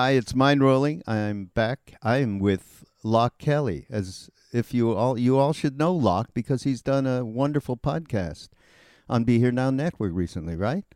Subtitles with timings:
[0.00, 1.02] Hi, it's Mindrolling.
[1.06, 1.92] I'm back.
[2.02, 6.62] I am with Loch Kelly, as if you all you all should know Loch because
[6.62, 8.48] he's done a wonderful podcast
[9.10, 10.86] on Be Here Now Network recently, right?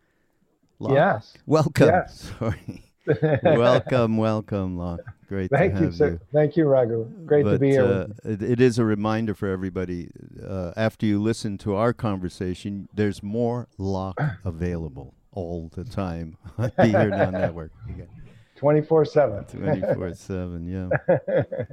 [0.78, 0.94] Loch?
[0.94, 1.34] Yes.
[1.44, 1.88] Welcome.
[1.88, 2.32] Yes.
[2.38, 2.94] Sorry.
[3.42, 5.00] welcome, welcome, Loch.
[5.28, 6.10] Great Thank to you, sir.
[6.12, 6.20] you.
[6.32, 7.04] Thank you, Raghu.
[7.26, 7.84] Great to be here.
[7.84, 10.08] uh, it, it is a reminder for everybody.
[10.42, 16.72] Uh, after you listen to our conversation, there's more Loch available all the time on
[16.78, 17.72] Be Here Now Network.
[18.56, 19.44] 24 7.
[19.44, 20.66] 24 7,
[21.28, 21.64] yeah.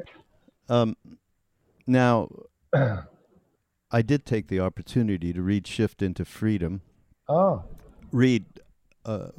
[0.70, 0.96] Um,
[1.86, 2.30] now,
[3.92, 6.82] I did take the opportunity to read Shift into Freedom.
[7.28, 7.64] Oh,
[8.12, 8.46] Read,
[9.06, 9.30] uh,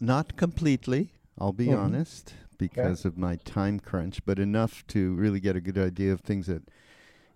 [0.00, 1.78] not completely, I'll be Mhm.
[1.78, 6.20] honest, because of my time crunch, but enough to really get a good idea of
[6.20, 6.62] things that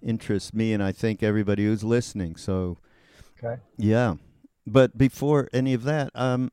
[0.02, 2.36] interest me and I think everybody who's listening.
[2.36, 2.78] So,
[3.38, 3.60] okay.
[3.76, 4.14] yeah.
[4.66, 6.50] But before any of that, um,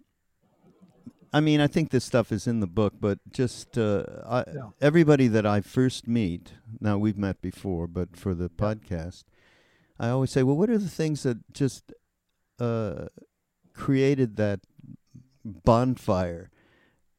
[1.37, 4.03] I mean, I think this stuff is in the book, but just uh,
[4.37, 4.69] I, Yeah.
[4.81, 9.23] everybody that I first meet, now we've met before, but for the podcast,
[9.99, 11.93] I always say, well, what are the things that just
[12.59, 13.05] uh,
[13.73, 14.59] created that
[15.45, 16.49] bonfire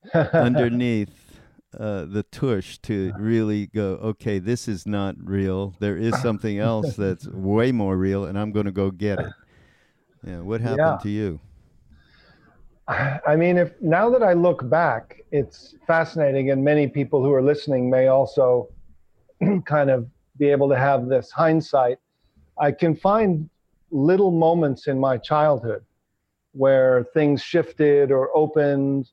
[0.32, 1.40] underneath
[1.78, 5.74] uh, the tush to really go, okay, this is not real.
[5.80, 9.32] There is something else that's way more real, and I'm going to go get it.
[10.26, 11.02] Yeah, what happened Yeah.
[11.04, 11.40] to you?
[12.88, 17.42] I mean, if now that I look back, it's fascinating, and many people who are
[17.42, 18.70] listening may also
[19.66, 21.98] kind of be able to have this hindsight.
[22.58, 23.50] I can find
[23.90, 25.84] little moments in my childhood
[26.52, 29.10] where things shifted or opened,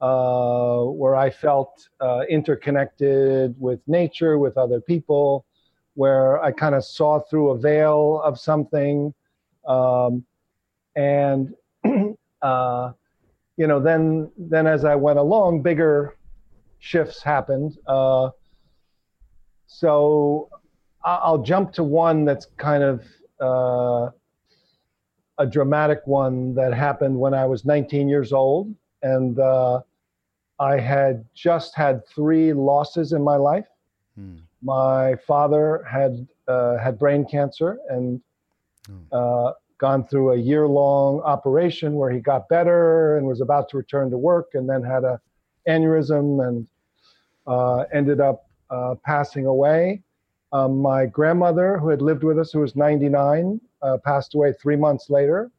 [0.00, 5.44] uh, where I felt uh, interconnected with nature, with other people,
[5.94, 9.12] where I kind of saw through a veil of something.
[9.66, 10.24] Um,
[10.94, 11.54] and
[12.42, 12.92] uh,
[13.58, 16.16] you know, then then as I went along, bigger
[16.78, 17.76] shifts happened.
[17.86, 18.30] Uh,
[19.66, 20.48] so
[21.04, 23.04] I'll jump to one that's kind of
[23.40, 24.10] uh,
[25.38, 29.80] a dramatic one that happened when I was 19 years old, and uh,
[30.60, 33.66] I had just had three losses in my life.
[34.14, 34.36] Hmm.
[34.62, 38.20] My father had uh, had brain cancer and
[39.12, 43.76] uh, gone through a year long operation where he got better and was about to
[43.76, 45.20] return to work, and then had a
[45.68, 46.66] aneurysm and
[47.46, 50.02] uh, ended up uh, passing away.
[50.52, 54.76] Um, my grandmother, who had lived with us, who was 99, uh, passed away three
[54.76, 55.50] months later.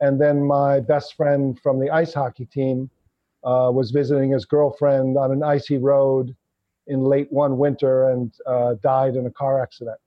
[0.00, 2.90] And then my best friend from the ice hockey team
[3.44, 6.34] uh, was visiting his girlfriend on an icy road
[6.86, 9.98] in late one winter and uh, died in a car accident.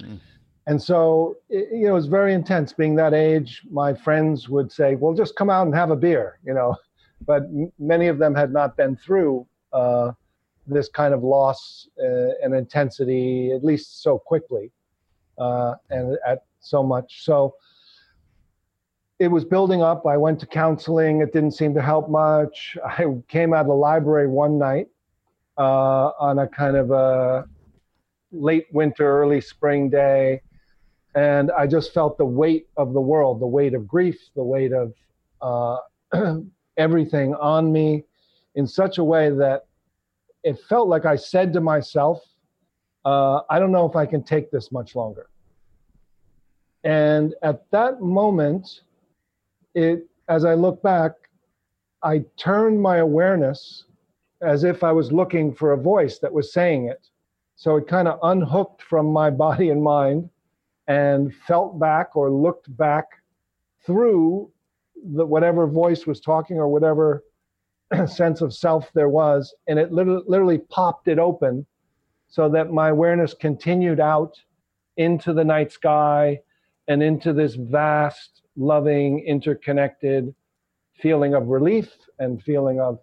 [0.00, 0.18] Mm.
[0.66, 3.62] And so, it, you know, it was very intense being that age.
[3.70, 6.76] My friends would say, well, just come out and have a beer, you know.
[7.24, 10.10] But m- many of them had not been through uh,
[10.66, 14.72] this kind of loss uh, and intensity, at least so quickly
[15.38, 17.24] uh, and at so much.
[17.24, 17.54] So
[19.18, 20.06] it was building up.
[20.06, 21.20] I went to counseling.
[21.20, 22.76] It didn't seem to help much.
[22.84, 24.88] I came out of the library one night
[25.58, 27.46] uh, on a kind of a
[28.30, 30.42] late winter, early spring day.
[31.14, 34.72] And I just felt the weight of the world, the weight of grief, the weight
[34.72, 34.94] of
[35.42, 35.78] uh,
[36.76, 38.04] everything on me
[38.54, 39.66] in such a way that
[40.42, 42.20] it felt like I said to myself,
[43.04, 45.28] uh, I don't know if I can take this much longer.
[46.84, 48.80] And at that moment,
[49.74, 51.12] it, as I look back,
[52.02, 53.84] I turned my awareness
[54.40, 57.08] as if I was looking for a voice that was saying it.
[57.54, 60.28] So it kind of unhooked from my body and mind
[60.92, 63.06] and felt back or looked back
[63.86, 64.50] through
[65.14, 67.24] the whatever voice was talking or whatever
[68.06, 71.64] sense of self there was, and it literally, literally popped it open
[72.28, 74.38] so that my awareness continued out
[74.98, 76.38] into the night sky
[76.88, 80.34] and into this vast, loving, interconnected
[81.00, 82.98] feeling of relief and feeling of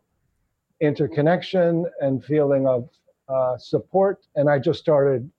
[0.79, 2.87] interconnection and feeling of
[3.29, 4.27] uh, support.
[4.35, 5.29] And I just started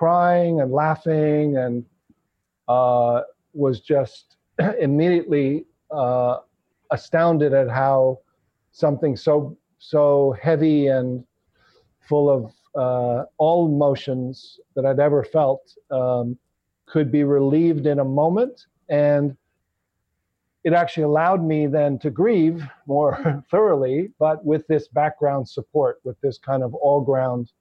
[0.00, 1.84] crying and laughing and
[2.68, 3.20] uh,
[3.52, 4.36] was just
[4.80, 6.38] immediately uh,
[6.90, 8.18] astounded at how
[8.72, 11.22] something so so heavy and
[12.08, 16.38] full of uh, all emotions that I'd ever felt um,
[16.86, 18.68] could be relieved in a moment.
[18.88, 19.36] And
[20.64, 26.18] it actually allowed me then to grieve more thoroughly, but with this background support, with
[26.22, 27.52] this kind of all ground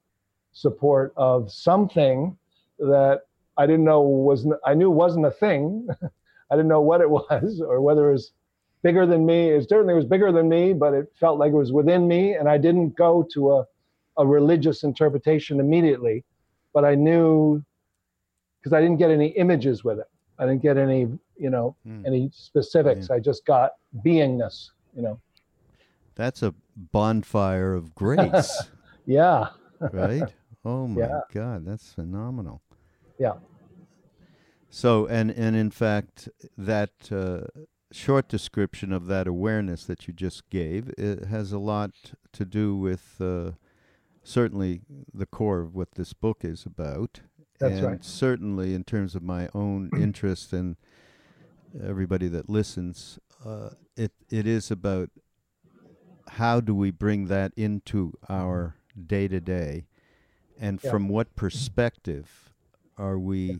[0.51, 2.37] support of something
[2.79, 3.21] that
[3.57, 5.87] I didn't know was, I knew wasn't a thing.
[6.51, 8.31] I didn't know what it was or whether it was
[8.83, 9.49] bigger than me.
[9.49, 12.33] It certainly was bigger than me, but it felt like it was within me.
[12.33, 13.65] And I didn't go to a,
[14.17, 16.23] a religious interpretation immediately,
[16.73, 17.63] but I knew
[18.59, 20.07] because I didn't get any images with it.
[20.37, 21.07] I didn't get any,
[21.37, 22.05] you know, mm.
[22.05, 23.07] any specifics.
[23.09, 23.17] Yeah.
[23.17, 23.71] I just got
[24.05, 25.19] beingness, you know.
[26.15, 28.69] That's a bonfire of grace.
[29.05, 29.49] yeah.
[29.79, 30.33] right?
[30.69, 31.21] Oh my yeah.
[31.33, 32.62] God, that's phenomenal.
[33.18, 33.33] Yeah.
[34.69, 37.48] So, and and in fact, that uh,
[37.92, 41.92] short description of that awareness that you just gave it has a lot
[42.33, 43.51] to do with uh,
[44.24, 44.81] certainly
[45.12, 47.21] the core of what this book is about.
[47.60, 48.06] That's and right.
[48.06, 50.75] certainly in terms of my own interest and
[51.83, 55.10] everybody that listens, uh, it it is about
[56.33, 58.75] how do we bring that into our
[59.07, 59.86] day to day,
[60.59, 60.91] and yeah.
[60.91, 62.53] from what perspective
[62.97, 63.59] are we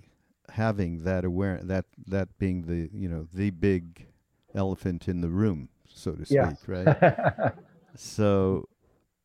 [0.52, 4.08] having that aware that that being the you know the big
[4.56, 7.54] elephant in the room, so to speak, right?
[7.96, 8.68] so,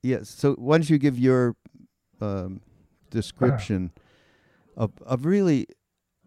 [0.03, 0.29] yes.
[0.29, 1.56] So, why don't you give your
[2.21, 2.61] um,
[3.11, 3.93] description
[4.76, 5.67] of of really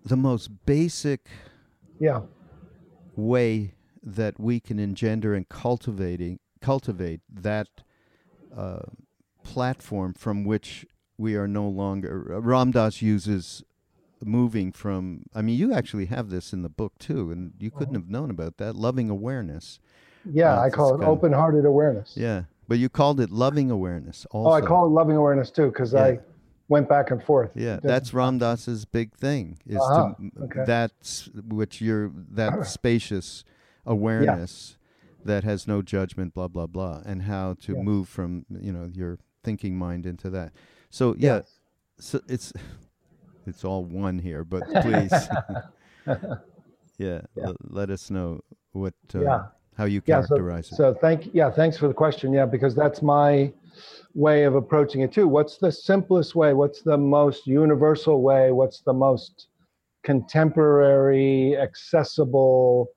[0.04, 1.28] the most basic,
[2.00, 2.22] yeah,
[3.16, 3.74] way
[4.04, 7.68] that we can engender and cultivating cultivate that
[8.56, 8.80] uh,
[9.44, 10.86] platform from which
[11.18, 12.42] we are no longer.
[12.42, 13.64] Ramdas uses
[14.26, 17.96] moving from i mean you actually have this in the book too and you couldn't
[17.96, 18.04] uh-huh.
[18.04, 19.80] have known about that loving awareness
[20.26, 24.50] yeah uh, i call it open-hearted awareness yeah but you called it loving awareness also.
[24.50, 26.04] oh i call it loving awareness too because yeah.
[26.04, 26.20] i
[26.68, 30.14] went back and forth yeah that's ram dass's big thing is uh-huh.
[30.20, 30.64] to okay.
[30.66, 33.44] that's which you're that spacious
[33.86, 35.16] awareness yeah.
[35.26, 37.82] that has no judgment blah blah blah and how to yeah.
[37.82, 40.52] move from you know your thinking mind into that
[40.90, 41.42] so yeah
[42.00, 42.54] so it's
[43.46, 45.12] it's all one here, but please,
[46.98, 47.52] yeah, yeah.
[47.64, 48.42] Let us know
[48.72, 49.46] what uh, yeah.
[49.78, 50.94] how you characterize yeah, so, it.
[50.94, 52.34] So thank yeah, thanks for the question.
[52.34, 53.52] Yeah, because that's my
[54.14, 55.28] way of approaching it too.
[55.28, 56.54] What's the simplest way?
[56.54, 58.52] What's the most universal way?
[58.52, 59.48] What's the most
[60.04, 62.90] contemporary, accessible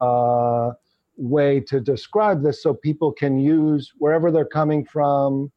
[0.00, 0.72] uh,
[1.16, 5.50] way to describe this so people can use wherever they're coming from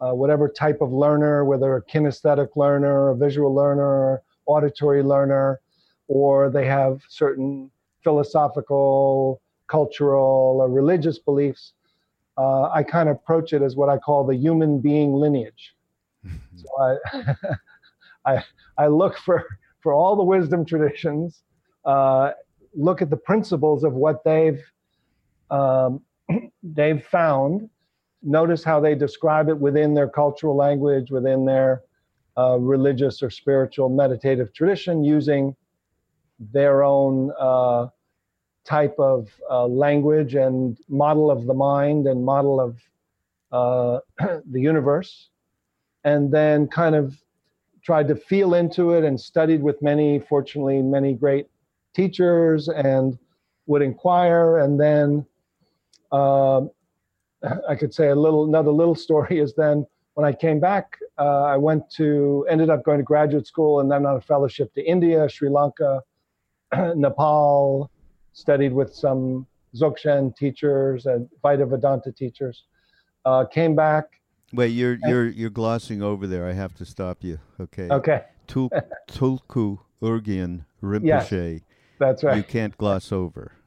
[0.00, 5.60] uh, whatever type of learner, whether a kinesthetic learner, a visual learner, auditory learner,
[6.08, 7.70] or they have certain
[8.02, 11.72] philosophical, cultural, or religious beliefs.
[12.36, 15.74] Uh, I kind of approach it as what I call the human being lineage.
[16.56, 17.34] so I,
[18.36, 18.44] I,
[18.78, 19.44] I look for,
[19.80, 21.42] for all the wisdom traditions,
[21.84, 22.32] uh,
[22.74, 24.60] look at the principles of what they've
[25.50, 26.00] um,
[26.62, 27.68] they've found
[28.22, 31.82] notice how they describe it within their cultural language, within their
[32.38, 35.54] uh, religious or spiritual meditative tradition, using
[36.38, 37.86] their own uh,
[38.64, 42.78] type of uh, language and model of the mind and model of
[43.52, 44.00] uh,
[44.50, 45.30] the universe,
[46.04, 47.16] and then kind of
[47.82, 51.46] tried to feel into it and studied with many, fortunately, many great
[51.94, 53.18] teachers and
[53.66, 54.58] would inquire.
[54.58, 55.26] And then
[56.12, 56.62] uh,
[57.68, 61.44] I could say a little another little story is then when I came back, uh,
[61.44, 64.82] I went to ended up going to graduate school and then on a fellowship to
[64.82, 66.02] India, Sri Lanka,
[66.94, 67.90] Nepal,
[68.32, 72.64] studied with some Dzogchen teachers and Advaita Vedanta teachers.
[73.24, 74.04] Uh, came back.
[74.52, 76.46] Wait, you're you're you're glossing over there.
[76.48, 77.38] I have to stop you.
[77.60, 77.88] Okay.
[77.88, 78.24] Okay.
[78.46, 78.70] Tul-
[79.08, 81.52] Tulku Urgyen Rinpoche.
[81.52, 81.60] Yes,
[81.98, 82.36] that's right.
[82.36, 83.52] You can't gloss over.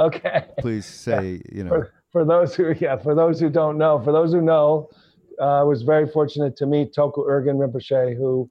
[0.00, 0.28] Okay.
[0.28, 0.44] okay.
[0.58, 1.56] Please say, yeah.
[1.56, 1.70] you know.
[1.70, 4.88] For, for those who yeah for those who don't know for those who know
[5.40, 8.48] uh, I was very fortunate to meet Tulku Urgyen Rinpoche who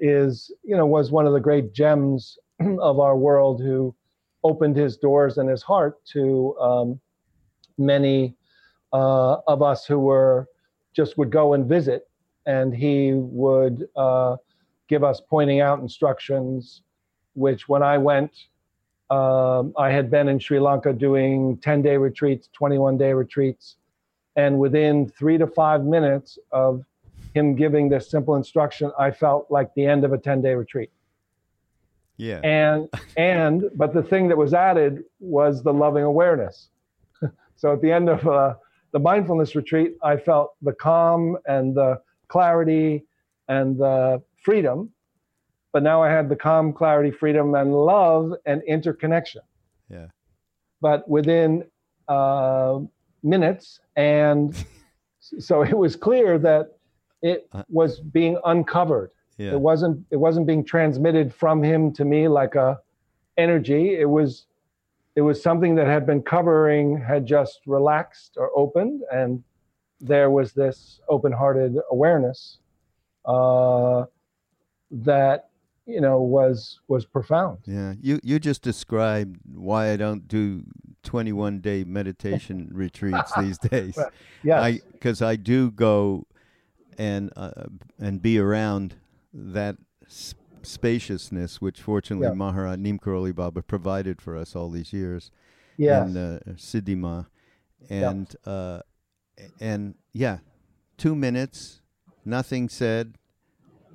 [0.00, 2.38] is you know was one of the great gems
[2.80, 3.94] of our world who
[4.42, 7.00] opened his doors and his heart to um,
[7.76, 8.34] many
[8.92, 10.46] uh, of us who were
[10.96, 12.08] just would go and visit
[12.46, 14.36] and he would uh,
[14.88, 16.82] give us pointing out instructions
[17.34, 18.32] which when i went
[19.10, 23.76] um, i had been in sri lanka doing 10 day retreats 21 day retreats
[24.36, 26.84] and within three to five minutes of
[27.34, 30.90] him giving this simple instruction, I felt like the end of a 10 day retreat.
[32.16, 32.40] Yeah.
[32.42, 36.68] And, and, but the thing that was added was the loving awareness.
[37.56, 38.54] so at the end of uh,
[38.92, 43.04] the mindfulness retreat, I felt the calm and the clarity
[43.48, 44.90] and the freedom.
[45.72, 49.42] But now I had the calm, clarity, freedom, and love and interconnection.
[49.90, 50.06] Yeah.
[50.80, 51.64] But within
[52.08, 52.80] uh,
[53.22, 54.54] minutes, and
[55.20, 56.78] so it was clear that
[57.22, 59.10] it Uh, was being uncovered.
[59.36, 59.52] Yeah.
[59.52, 62.80] It wasn't it wasn't being transmitted from him to me like a
[63.36, 63.94] energy.
[63.98, 64.46] It was
[65.16, 69.42] it was something that had been covering, had just relaxed or opened, and
[70.00, 72.58] there was this open-hearted awareness
[73.24, 74.04] uh,
[74.90, 75.50] that
[75.88, 77.58] you know was was profound.
[77.66, 80.62] Yeah, you you just described why I don't do
[81.02, 83.98] 21 day meditation retreats these days.
[84.44, 84.62] Yes.
[84.62, 86.26] I because I do go
[86.98, 87.64] and uh,
[87.98, 88.96] and be around
[89.32, 89.76] that
[90.06, 92.34] s- spaciousness, which fortunately Yeah.
[92.34, 95.30] Maharaj Neem Karoli Baba provided for us all these years
[95.78, 96.08] yes.
[96.08, 97.26] in uh, Siddhima,
[97.88, 98.80] and uh,
[99.60, 100.38] and yeah,
[100.98, 101.80] two minutes,
[102.24, 103.14] nothing said,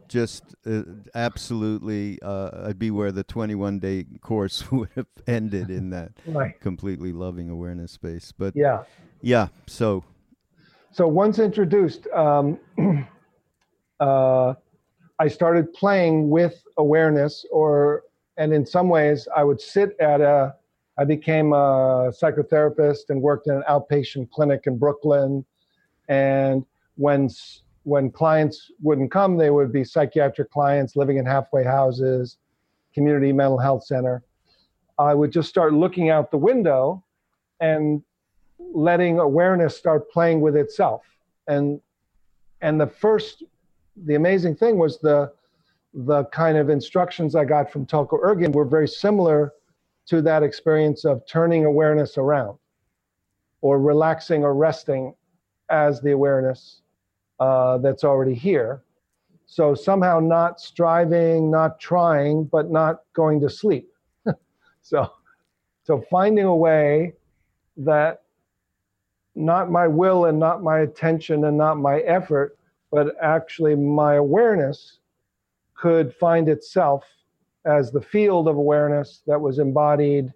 [0.07, 0.83] just uh,
[1.15, 2.19] absolutely.
[2.21, 6.59] Uh, I'd be where the 21 day course would have ended in that right.
[6.59, 8.31] completely loving awareness space.
[8.31, 8.83] But Yeah.
[9.21, 10.03] yeah, so
[10.91, 12.59] So once introduced, um,
[13.99, 14.53] uh,
[15.19, 18.03] I started playing with awareness, or
[18.37, 20.55] and in some ways, I would sit at a.
[20.95, 25.43] I became a psychotherapist and worked in an outpatient clinic in Brooklyn,
[26.07, 26.63] and
[26.95, 27.29] when
[27.83, 32.37] when clients wouldn't come, they would be psychiatric clients living in halfway houses,
[32.93, 34.23] community mental health center.
[34.97, 37.03] I would just start looking out the window,
[37.63, 38.03] and
[38.59, 41.01] letting awareness start playing with itself
[41.47, 41.79] and
[42.61, 43.43] and the first
[44.05, 45.31] the amazing thing was the
[45.93, 49.53] the kind of instructions i got from Tulku Urgyen were very similar
[50.07, 52.57] to that experience of turning awareness around
[53.61, 55.13] or relaxing or resting
[55.69, 56.81] as the awareness
[57.43, 58.83] uh, that's already here
[59.45, 63.89] so somehow not striving not trying but not going to sleep
[64.81, 65.11] so
[65.83, 67.13] so finding a way
[67.77, 68.23] that
[69.35, 72.57] not my will and not my attention and not my effort,
[72.91, 74.99] but actually my awareness
[75.75, 77.03] could find itself
[77.65, 80.31] as the field of awareness that was embodied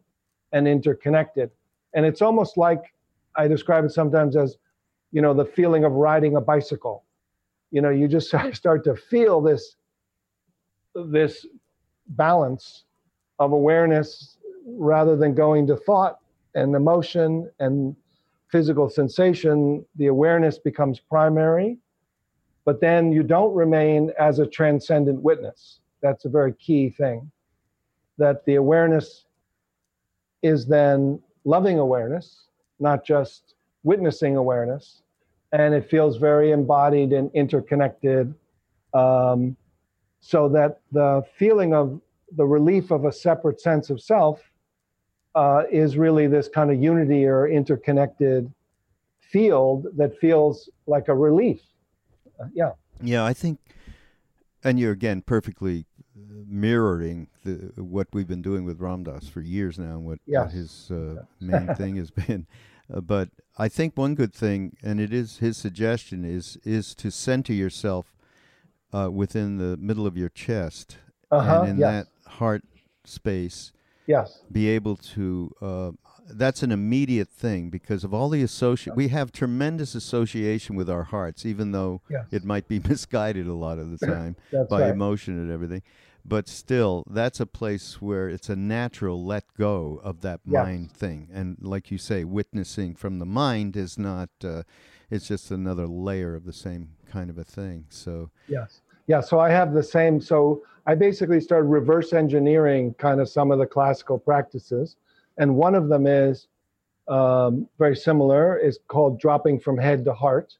[0.52, 1.52] and interconnected.
[1.94, 2.94] And it's almost like
[3.36, 4.58] I describe it sometimes as,
[5.12, 7.04] you know, the feeling of riding a bicycle.
[7.72, 9.76] You know, you just start to feel this
[10.96, 11.46] this
[12.10, 12.86] balance
[13.40, 16.20] of awareness rather than going to thought
[16.56, 17.96] and emotion and
[18.52, 21.78] physical sensation, the awareness becomes primary,
[22.66, 25.80] but then you don't remain as a transcendent witness.
[26.02, 27.30] That's a very key thing.
[28.18, 29.26] That the awareness
[30.42, 32.48] is then loving awareness,
[32.80, 33.54] not just
[33.88, 35.01] witnessing awareness.
[35.51, 38.34] And it feels very embodied and interconnected.
[38.94, 39.56] Um,
[40.20, 42.01] so that the feeling of
[42.36, 44.41] the relief of a separate sense of self
[45.36, 48.51] uh, is really this kind of unity or interconnected
[49.20, 51.62] field that feels like a relief.
[52.39, 52.72] Uh, yeah.
[53.01, 53.60] Yeah, I think,
[54.63, 55.86] and you're again perfectly
[56.17, 60.51] uh, mirroring the what we've been doing with Ramdas for years now, and what, what
[60.51, 62.48] his uh, main thing has been.
[62.94, 67.12] Uh, but I think one good thing, and it is his suggestion, is is to
[67.12, 68.15] center yourself
[68.94, 70.98] uh, within the middle of your chest,
[71.32, 71.62] Uh-huh.
[71.62, 72.06] and in yes.
[72.25, 72.63] that heart
[73.03, 73.72] space,
[74.06, 74.41] yes.
[74.51, 75.91] be able to uh,
[76.29, 81.03] that's an immediate thing because of all the associate we have tremendous association with our
[81.03, 82.25] hearts even though Yes.
[82.32, 84.36] it might be misguided a lot of the time
[84.70, 84.91] by right.
[84.91, 85.82] emotion and everything
[86.27, 90.63] but still that's a place where it's a natural let go of that Yes.
[90.65, 94.63] mind thing and like you say witnessing from the mind is not uh,
[95.10, 98.81] it's just another layer of the same kind of a thing so Yes.
[99.07, 99.22] Yeah.
[99.22, 100.19] So I have the same.
[100.19, 104.98] So I basically started reverse engineering kind of some of the classical practices.
[105.38, 106.48] And one of them is
[107.07, 110.57] um, very similar, is called dropping from head to heart.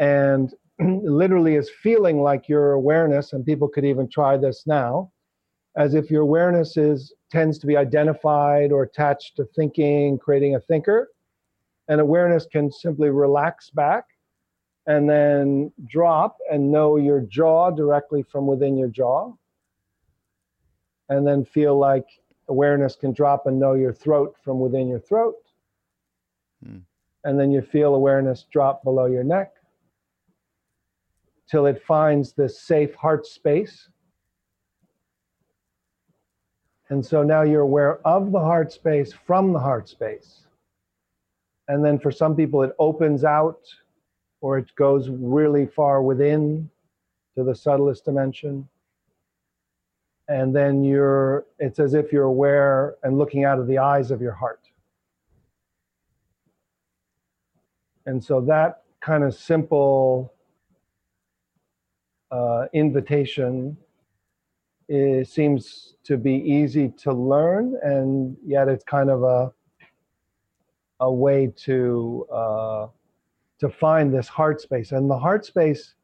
[0.00, 0.52] And
[1.02, 5.10] literally is feeling like your awareness, and people could even try this now,
[5.76, 10.60] as if your awareness is tends to be identified or attached to thinking, creating a
[10.60, 11.08] thinker.
[11.88, 14.04] And awareness can simply relax back
[14.86, 19.32] and then drop and know your jaw directly from within your jaw.
[21.10, 22.06] And then feel like
[22.48, 25.36] awareness can drop and know your throat from within your throat.
[26.64, 26.78] Hmm.
[27.24, 29.57] And then you feel awareness drop below your neck
[31.50, 33.88] till it finds this safe heart space.
[36.90, 40.46] And so now you're aware of the heart space from the heart space.
[41.68, 43.60] And then for some people, it opens out
[44.40, 46.70] or it goes really far within
[47.36, 48.68] to the subtlest dimension.
[50.28, 54.20] And then you're, it's as if you're aware and looking out of the eyes of
[54.20, 54.60] your heart.
[58.06, 60.32] And so that kind of simple
[62.30, 63.76] uh, invitation
[64.88, 69.52] is, seems to be easy to learn, and yet it's kind of a
[71.00, 72.86] a way to uh,
[73.60, 74.92] to find this heart space.
[74.92, 75.94] And the heart space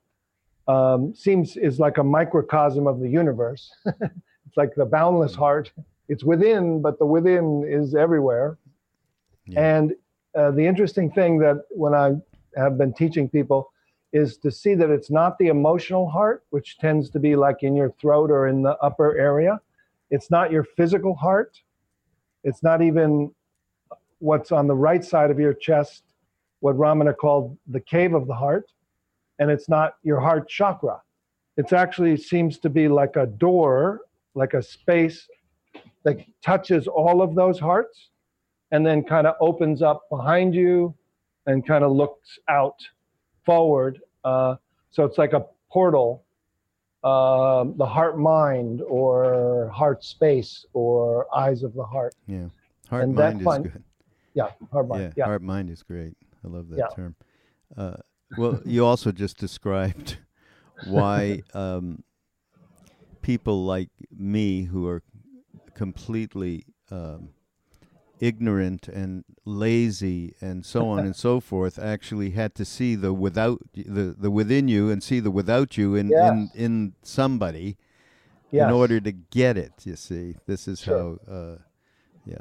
[0.69, 3.73] um, seems is like a microcosm of the universe.
[3.87, 5.73] it's like the boundless heart.
[6.09, 8.59] It's within, but the within is everywhere.
[9.47, 9.77] Yeah.
[9.77, 9.93] And
[10.37, 12.13] uh, the interesting thing that when I
[12.57, 13.73] have been teaching people
[14.15, 17.75] is to see that it's not the emotional heart, which tends to be like in
[17.75, 19.61] your throat or in the upper area.
[20.09, 21.61] It's not your physical heart.
[22.45, 23.35] It's not even
[24.21, 26.05] what's on the right side of your chest,
[26.61, 28.71] what Ramana called the cave of the heart.
[29.41, 31.03] And it's not your heart chakra.
[31.57, 34.03] It actually seems to be like a door,
[34.35, 35.27] like a space
[36.05, 38.11] that touches all of those hearts
[38.71, 40.95] and then kind of opens up behind you
[41.47, 42.77] and kind of looks out
[43.45, 44.01] forward.
[44.25, 44.57] Uh,
[44.91, 46.25] so it's like a portal,
[47.03, 52.15] uh, the heart mind or heart space or eyes of the heart.
[52.27, 52.49] Yeah,
[52.89, 53.85] heart and mind is fun, good.
[54.35, 55.03] Yeah, heart mind.
[55.03, 56.17] Yeah, yeah, heart mind is great.
[56.45, 56.95] I love that yeah.
[56.95, 57.17] term.
[57.77, 57.97] Uh,
[58.37, 60.19] well, you also just described
[60.87, 62.03] why um,
[63.23, 65.03] people like me who are
[65.75, 67.31] completely um,
[68.21, 73.61] ignorant and lazy and so on and so forth actually had to see the without
[73.75, 76.31] the the within you and see the without you in yes.
[76.31, 77.77] in in somebody
[78.51, 78.69] yes.
[78.69, 81.19] in order to get it you see this is sure.
[81.27, 81.57] how uh,
[82.25, 82.37] yeah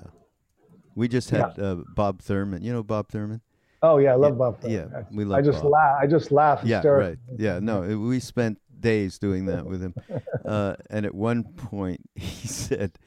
[0.96, 1.64] we just had yeah.
[1.64, 3.42] uh, bob thurman you know bob thurman
[3.82, 4.92] oh yeah i love yeah, bob thurman.
[4.94, 8.20] yeah we love i just laugh i just laugh yeah right yeah no it, we
[8.20, 9.96] spent days doing that with him
[10.46, 13.00] uh, and at one point he said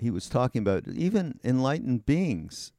[0.00, 2.72] he was talking about even enlightened beings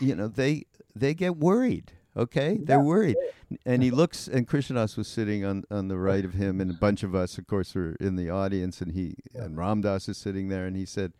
[0.00, 2.58] you know they they get worried okay?
[2.62, 3.16] They're worried.
[3.64, 6.70] And he looks and Krishna Das was sitting on on the right of him and
[6.70, 10.16] a bunch of us of course were in the audience and he and ramdas is
[10.16, 11.12] sitting there and he said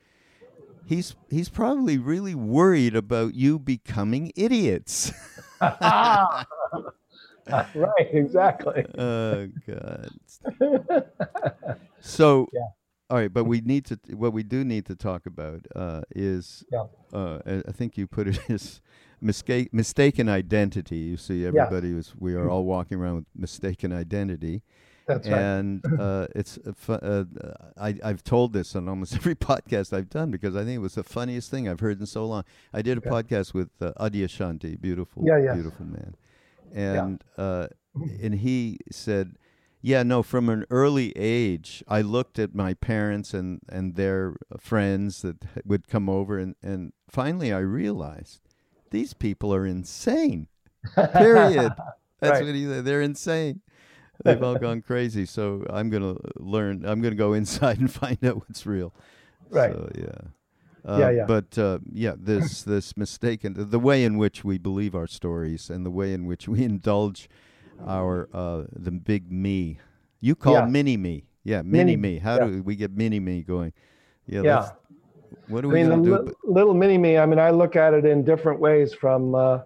[0.87, 5.13] he's he's probably really worried about you becoming idiots.
[7.49, 8.85] Right exactly.
[8.99, 10.11] Oh god.
[12.01, 12.61] So yeah
[13.09, 13.99] all right, but we need to.
[14.15, 16.85] What we do need to talk about uh, is, yeah.
[17.13, 18.81] uh, I think you put it as
[19.21, 20.97] mistake, mistaken identity.
[20.97, 22.15] You see, everybody was.
[22.19, 24.63] We are all walking around with mistaken identity.
[25.07, 26.01] That's and right.
[26.01, 27.25] uh, it's uh,
[27.77, 30.97] I, I've told this on almost every podcast I've done because I think it was
[30.97, 32.45] the funniest thing I've heard in so long.
[32.73, 35.55] I did a podcast with uh, Adyashanti, beautiful, yeah, yeah.
[35.55, 36.17] beautiful man,
[36.75, 37.45] and yeah.
[37.45, 37.69] uh,
[38.21, 39.37] and he said
[39.81, 45.23] yeah, no, from an early age, I looked at my parents and, and their friends
[45.23, 48.41] that would come over, and, and finally I realized
[48.91, 50.49] these people are insane.
[50.95, 51.73] Period.
[52.21, 52.45] That's right.
[52.45, 52.85] what he said.
[52.85, 53.61] They're insane.
[54.25, 55.27] They've all gone crazy.
[55.27, 58.95] So I'm going to learn, I'm going to go inside and find out what's real.
[59.51, 59.73] Right.
[59.73, 60.29] So, yeah.
[60.87, 61.25] Uh, yeah, yeah.
[61.27, 65.85] But uh, yeah, this this mistaken the way in which we believe our stories and
[65.85, 67.29] the way in which we indulge
[67.87, 69.79] our uh, the big me.
[70.21, 70.65] You call yeah.
[70.67, 72.19] mini me, yeah, mini, mini me.
[72.19, 72.47] How yeah.
[72.47, 73.73] do we get mini me going?
[74.27, 74.43] Yeah.
[74.43, 74.71] yeah.
[75.49, 76.19] What do we I mean, do?
[76.19, 77.19] Li- little mini me.
[77.19, 78.95] I mean, I look at it in different ways.
[78.95, 79.61] From uh,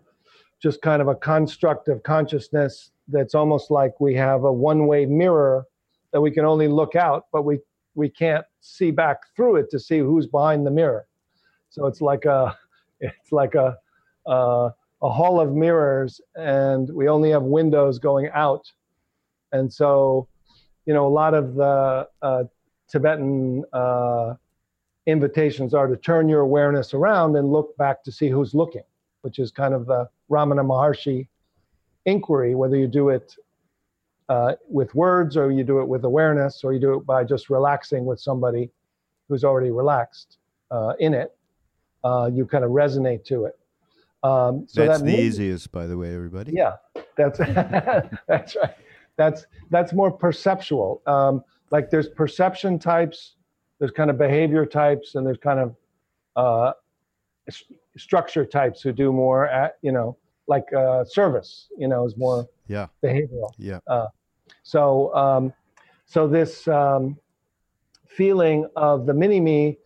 [0.61, 5.67] just kind of a construct of consciousness that's almost like we have a one-way mirror
[6.13, 7.59] that we can only look out, but we
[7.95, 11.07] we can't see back through it to see who's behind the mirror.
[11.71, 12.57] So it's like a
[13.01, 13.77] it's like a
[14.27, 14.71] uh,
[15.03, 18.71] a hall of mirrors and we only have windows going out.
[19.53, 20.29] And so,
[20.87, 22.45] you know, a lot of the uh,
[22.89, 24.35] Tibetan uh,
[25.07, 28.83] invitations are to turn your awareness around and look back to see who's looking,
[29.23, 31.29] which is kind of the Ramana Maharshi
[32.05, 33.35] inquiry, whether you do it
[34.29, 37.51] uh, with words, or you do it with awareness, or you do it by just
[37.51, 38.71] relaxing with somebody
[39.29, 40.39] who's already relaxed
[40.71, 41.37] uh, in it.
[42.05, 43.59] Uh, you kind of resonate to it.
[44.23, 46.53] Um, so that's that the easiest, by the way, everybody.
[46.53, 46.77] Yeah,
[47.17, 47.39] that's
[48.29, 48.75] that's right.
[49.17, 51.03] That's that's more perceptual.
[51.07, 53.37] Um, like there's perception types,
[53.79, 55.77] there's kind of behavior types, and there's kind of
[56.37, 56.73] uh,
[57.97, 61.69] structure types who do more at you know like uh, service.
[61.79, 63.53] You know, is more yeah behavioral.
[63.57, 63.81] Yeah.
[63.87, 64.09] Uh,
[64.63, 65.53] so um,
[66.05, 67.17] so this um,
[68.07, 69.79] feeling of the mini me.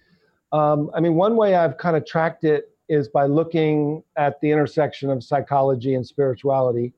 [0.53, 4.51] Um, I mean, one way I've kind of tracked it is by looking at the
[4.51, 6.92] intersection of psychology and spirituality,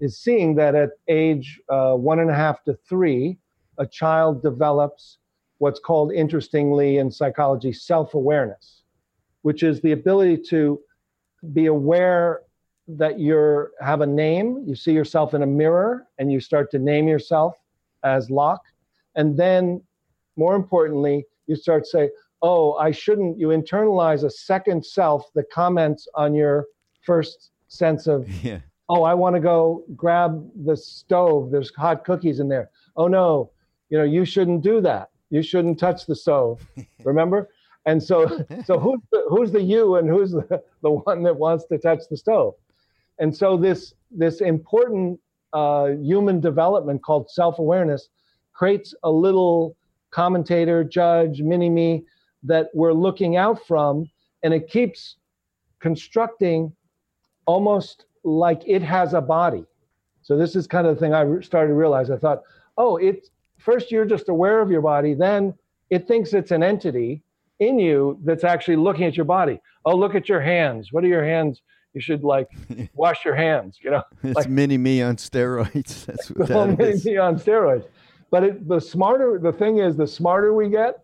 [0.00, 3.38] is seeing that at age uh, one and a half to three,
[3.78, 5.18] a child develops
[5.58, 8.82] what's called, interestingly, in psychology, self awareness,
[9.42, 10.80] which is the ability to
[11.52, 12.42] be aware
[12.88, 16.78] that you have a name, you see yourself in a mirror, and you start to
[16.78, 17.56] name yourself
[18.02, 18.62] as Loch.
[19.14, 19.82] And then,
[20.36, 22.10] more importantly, you start to say,
[22.42, 26.66] oh, I shouldn't, you internalize a second self that comments on your
[27.02, 28.60] first sense of, yeah.
[28.88, 31.50] oh, I want to go grab the stove.
[31.50, 32.70] There's hot cookies in there.
[32.96, 33.50] Oh, no,
[33.88, 35.10] you know, you shouldn't do that.
[35.30, 36.66] You shouldn't touch the stove.
[37.04, 37.48] Remember?
[37.86, 41.66] And so, so who's the, who's the you and who's the, the one that wants
[41.66, 42.54] to touch the stove?
[43.18, 45.20] And so this, this important
[45.52, 48.08] uh, human development called self-awareness
[48.52, 49.76] creates a little
[50.10, 52.04] commentator, judge, mini-me
[52.42, 54.10] that we're looking out from,
[54.42, 55.16] and it keeps
[55.80, 56.72] constructing
[57.46, 59.64] almost like it has a body.
[60.22, 62.10] So this is kind of the thing I started to realize.
[62.10, 62.42] I thought,
[62.76, 65.54] oh, it's first you're just aware of your body, then
[65.90, 67.22] it thinks it's an entity
[67.58, 69.60] in you that's actually looking at your body.
[69.84, 70.92] Oh, look at your hands.
[70.92, 71.62] What are your hands?
[71.92, 72.48] You should like
[72.94, 73.78] wash your hands.
[73.82, 76.04] You know, it's like, mini me on steroids.
[76.06, 77.04] That's what that mini is.
[77.04, 77.86] me on steroids.
[78.30, 81.00] But it, the smarter the thing is, the smarter we get,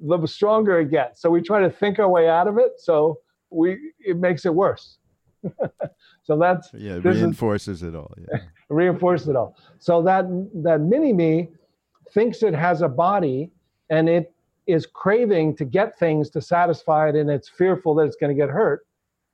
[0.00, 1.20] the stronger it gets.
[1.20, 2.72] So we try to think our way out of it.
[2.78, 3.18] So
[3.50, 4.98] we it makes it worse.
[6.22, 8.12] so that's yeah, it reinforces is, it all.
[8.18, 9.56] Yeah, reinforces it all.
[9.78, 10.26] So that
[10.62, 11.48] that mini me
[12.12, 13.50] thinks it has a body,
[13.88, 14.32] and it
[14.66, 18.40] is craving to get things to satisfy it, and it's fearful that it's going to
[18.40, 18.86] get hurt.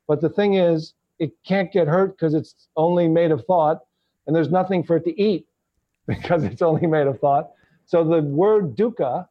[0.07, 3.81] But the thing is, it can't get hurt because it's only made of thought,
[4.27, 5.47] and there's nothing for it to eat
[6.07, 7.51] because it's only made of thought.
[7.87, 9.27] So the word dukkha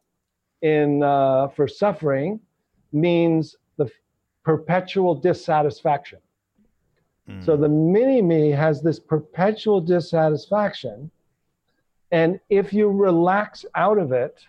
[0.62, 2.40] in uh, for suffering
[2.92, 3.90] means the
[4.44, 6.18] perpetual dissatisfaction.
[7.28, 7.44] Mm.
[7.44, 11.10] So the mini me has this perpetual dissatisfaction.
[12.12, 14.40] And if you relax out of it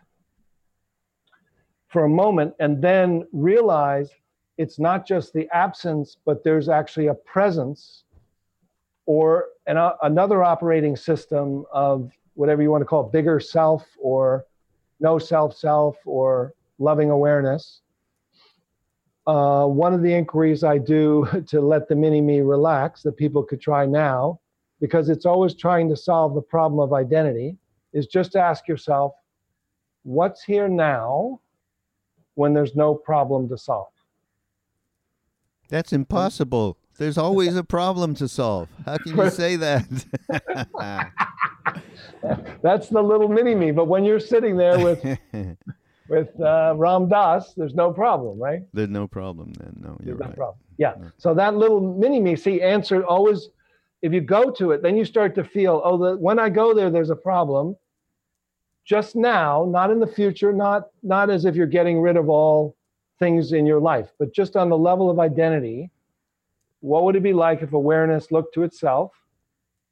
[1.87, 4.09] for a moment and then realize
[4.57, 8.03] it's not just the absence, but there's actually a presence
[9.05, 13.85] or an, uh, another operating system of whatever you want to call it, bigger self
[13.99, 14.45] or
[14.99, 17.81] no self self or loving awareness.
[19.25, 23.43] Uh, one of the inquiries I do to let the mini me relax that people
[23.43, 24.39] could try now,
[24.79, 27.57] because it's always trying to solve the problem of identity,
[27.93, 29.13] is just ask yourself,
[30.03, 31.41] what's here now
[32.35, 33.87] when there's no problem to solve?
[35.69, 36.77] That's impossible.
[36.97, 38.69] There's always a problem to solve.
[38.85, 39.85] How can you say that?
[42.61, 43.71] That's the little mini me.
[43.71, 45.03] But when you're sitting there with
[46.09, 48.61] with uh, Ram Dass, there's no problem, right?
[48.73, 49.73] There's no problem then.
[49.79, 50.29] No, you're there's right.
[50.29, 50.59] No problem.
[50.77, 50.93] Yeah.
[50.99, 51.11] No.
[51.17, 53.49] So that little mini me, see, answer always.
[54.03, 56.75] If you go to it, then you start to feel, oh, the, when I go
[56.75, 57.75] there, there's a problem.
[58.85, 62.75] Just now, not in the future, not not as if you're getting rid of all
[63.19, 65.91] things in your life, but just on the level of identity.
[66.81, 69.11] What would it be like if awareness looked to itself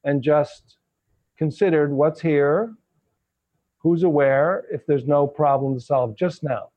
[0.04, 0.78] and just
[1.38, 2.74] considered what's here,
[3.78, 6.70] who's aware, if there's no problem to solve just now.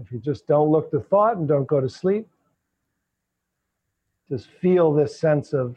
[0.00, 2.28] If you just don't look to thought and don't go to sleep,
[4.28, 5.76] just feel this sense of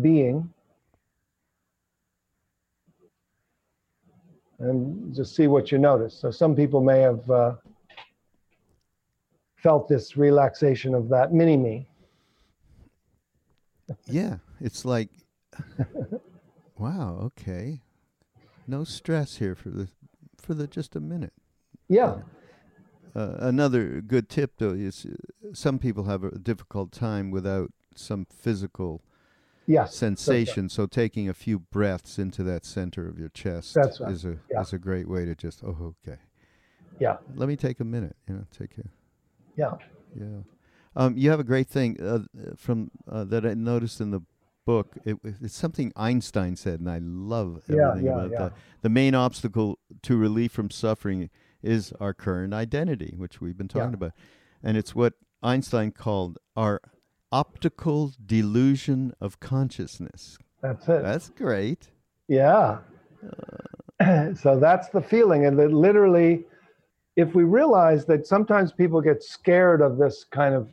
[0.00, 0.52] being.
[4.64, 6.14] And just see what you notice.
[6.14, 7.54] So some people may have uh,
[9.56, 11.86] felt this relaxation of that mini me.
[14.06, 15.10] yeah, it's like,
[16.78, 17.80] wow, okay,
[18.66, 19.88] no stress here for the
[20.38, 21.32] for the just a minute.
[21.88, 22.16] Yeah.
[23.14, 28.26] Uh, another good tip though is uh, some people have a difficult time without some
[28.26, 29.02] physical
[29.66, 29.94] Yes.
[29.96, 30.68] sensation.
[30.68, 34.12] So taking a few breaths into that center of your chest That's right.
[34.12, 34.60] is a Yeah.
[34.60, 36.18] is a great way to just oh okay.
[37.00, 37.16] Yeah.
[37.34, 38.16] Let me take a minute.
[38.28, 38.84] You know, take a
[39.56, 39.72] Yeah.
[40.14, 40.42] yeah.
[40.96, 42.20] Um, you have a great thing uh,
[42.56, 44.20] from uh, that I noticed in the
[44.64, 44.96] book.
[45.04, 48.38] It, it's something Einstein said, and I love Yeah, everything yeah, about yeah.
[48.38, 48.52] that.
[48.82, 51.30] The main obstacle to relief from suffering
[51.62, 53.94] is our current identity, which we've been talking Yeah.
[54.06, 54.12] about,
[54.62, 56.80] and it's what Einstein called our
[57.34, 60.38] optical delusion of consciousness.
[60.62, 61.02] That's it.
[61.02, 61.90] That's great.
[62.28, 62.78] Yeah.
[64.40, 65.44] so that's the feeling.
[65.44, 66.44] And that literally,
[67.16, 70.72] if we realize that sometimes people get scared of this kind of,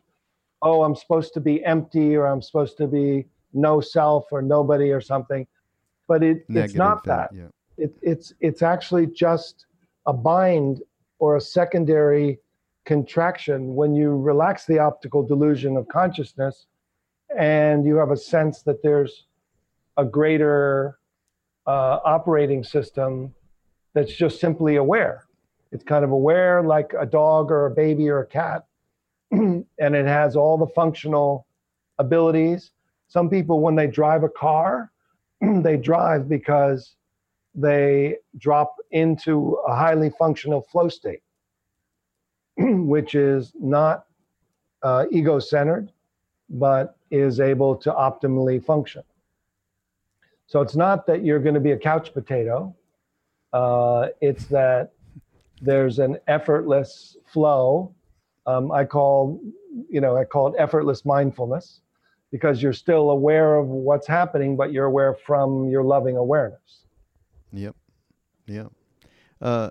[0.62, 4.92] oh, I'm supposed to be empty or I'm supposed to be no self or nobody
[4.92, 5.48] or something.
[6.08, 7.30] But it, it's not thing, that.
[7.34, 7.48] Yeah.
[7.78, 9.66] It, it's, it's actually just
[10.06, 10.84] a bind
[11.18, 12.40] or a secondary
[12.86, 16.66] contraction when you relax the optical delusion of consciousness
[17.38, 19.26] and you have a sense that there's
[19.98, 20.98] a greater
[21.68, 23.34] uh, operating system
[23.94, 25.28] that's just simply aware.
[25.72, 28.66] It's kind of aware like a dog or a baby or a cat,
[29.32, 31.48] and it has all the functional
[32.00, 32.72] abilities.
[33.08, 34.92] Some people, when they drive a car,
[35.42, 36.96] they drive because
[37.54, 41.22] they drop into a highly functional flow state,
[42.88, 44.06] which is not
[44.84, 45.92] uh, ego centered,
[46.50, 49.04] but is able to optimally function.
[50.48, 52.76] So it's not that you're going to be a couch potato.
[53.54, 54.92] Uh, it's that
[55.62, 57.94] there's an effortless flow.
[58.46, 59.40] Um, I call,
[59.90, 61.82] you know, I call it effortless mindfulness
[62.32, 66.86] because you're still aware of what's happening, but you're aware from your loving awareness.
[67.54, 67.76] Yep.
[68.48, 68.72] Yep.
[69.42, 69.70] Uh,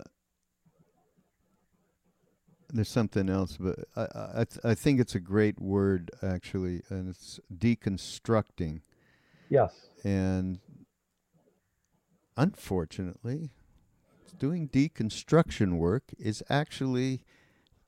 [2.72, 4.06] there's something else, but I
[4.40, 8.80] I, th- I think it's a great word actually, and it's deconstructing.
[9.48, 9.72] Yes.
[10.04, 10.60] And
[12.36, 13.50] unfortunately,
[14.38, 17.24] doing deconstruction work is actually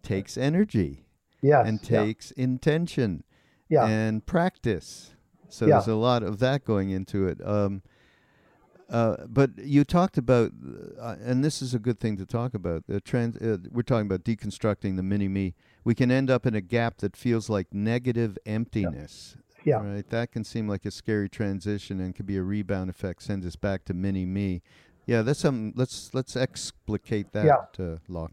[0.03, 1.07] takes energy
[1.41, 1.67] Yes.
[1.67, 3.25] and yeah, takes intention
[3.69, 3.87] Yeah.
[3.87, 5.15] and practice.
[5.49, 5.75] So Yeah.
[5.77, 7.41] there's a lot of that going into it.
[7.47, 7.83] Um,
[8.93, 10.53] uh, but you talked about,
[11.01, 12.87] uh, and this is a good thing to talk about.
[12.87, 15.55] The trans, uh, we're talking about deconstructing the mini me.
[15.83, 19.37] We can end up in a gap that feels like negative emptiness.
[19.65, 19.77] Yeah.
[19.77, 20.09] Right.
[20.11, 23.23] That can seem like a scary transition and could be a rebound effect.
[23.23, 24.61] Send us back to mini me.
[25.07, 25.73] Yeah, that's something.
[25.77, 27.85] Let's let's explicate that, Yeah.
[27.85, 28.33] uh, Loch.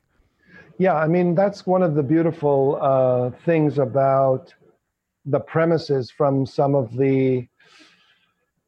[0.78, 4.54] Yeah, I mean, that's one of the beautiful uh, things about
[5.26, 7.48] the premises from some of the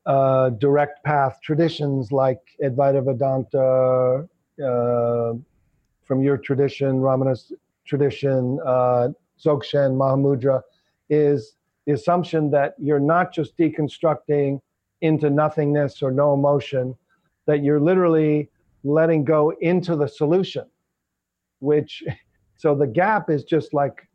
[0.05, 4.27] uh, direct path traditions like Advaita Vedanta,
[4.63, 5.33] uh,
[6.03, 7.53] from your tradition, Ramana's
[7.85, 9.09] tradition, uh,
[9.43, 10.61] Dzogchen, Mahamudra,
[11.09, 14.59] is the assumption that you're not just deconstructing
[15.01, 16.95] into nothingness or no emotion,
[17.45, 18.49] that you're literally
[18.83, 20.65] letting go into the solution
[21.61, 22.03] which
[22.57, 24.07] so the gap is just like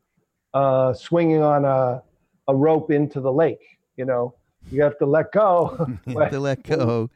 [0.55, 2.03] uh, swinging on a,
[2.49, 3.65] a rope into the lake
[3.97, 4.35] you know
[4.71, 5.87] you have to let go.
[6.07, 7.11] You have to let go.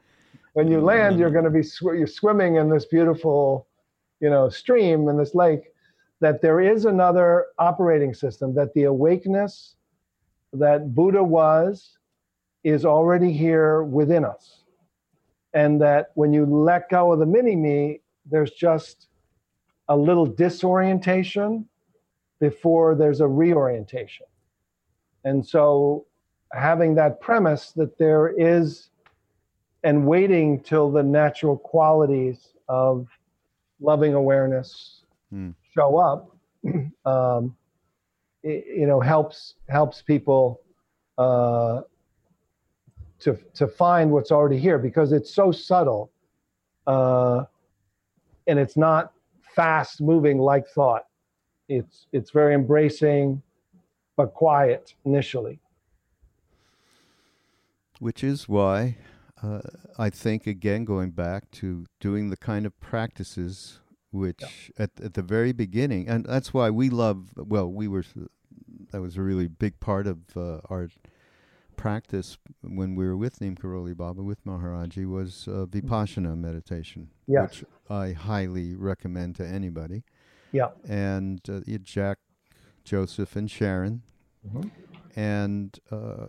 [0.54, 3.66] when you land you're going to be sw- you're swimming in this beautiful
[4.20, 5.62] you know stream in this lake
[6.20, 9.76] that there is another operating system that the awakeness
[10.52, 11.96] that buddha was
[12.64, 14.64] is already here within us.
[15.54, 19.08] And that when you let go of the mini me there's just
[19.88, 21.66] a little disorientation
[22.38, 24.26] before there's a reorientation.
[25.24, 26.06] And so
[26.52, 28.90] having that premise that there is
[29.84, 33.06] and waiting till the natural qualities of
[33.80, 34.96] loving awareness
[35.30, 35.50] Hmm.
[35.74, 36.36] show up
[37.06, 37.56] um,
[38.42, 40.60] it, you know helps helps people
[41.18, 41.82] uh,
[43.20, 46.10] to to find what's already here because it's so subtle
[46.88, 47.44] uh,
[48.48, 49.12] and it's not
[49.54, 51.06] fast moving like thought
[51.68, 53.40] it's it's very embracing
[54.16, 55.60] but quiet initially
[58.00, 58.96] Which is why
[59.42, 59.60] uh,
[59.98, 63.78] I think, again, going back to doing the kind of practices
[64.12, 68.04] which at, at the very beginning, and that's why we love, well, we were,
[68.90, 70.88] that was a really big part of uh, our
[71.76, 77.10] practice when we were with Neem Karoli Baba, with Maharaji, was uh, Vipassana meditation,
[77.42, 80.02] which I highly recommend to anybody.
[80.52, 82.18] yeah And uh, Jack,
[82.84, 84.02] Joseph, and Sharon.
[84.46, 84.70] Mhm.
[85.16, 86.26] And uh,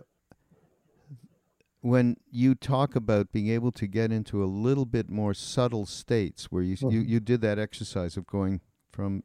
[1.82, 6.46] when you talk about being able to get into a little bit more subtle states
[6.50, 7.08] where you you, Mhm.
[7.08, 8.60] you did that exercise of going
[8.92, 9.22] from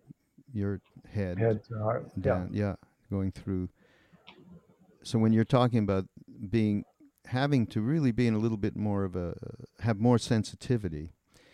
[0.53, 2.75] your head, head to heart yeah down yeah
[3.09, 3.69] going through
[5.03, 6.05] so when you're talking about
[6.49, 6.83] being
[7.25, 9.35] having to really be in a little bit more of a
[9.79, 11.11] have more sensitivity.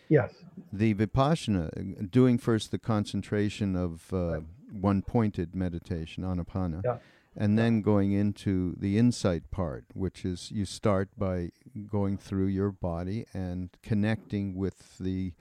[0.08, 0.32] Yes.
[0.72, 1.66] The vipassana,
[2.00, 4.40] uh, doing first the concentration of uh,
[4.70, 6.98] one pointed meditation, anapana, Yeah.
[7.36, 11.50] And then going into the insight part, which is you start by
[11.86, 15.32] going through your body and connecting with the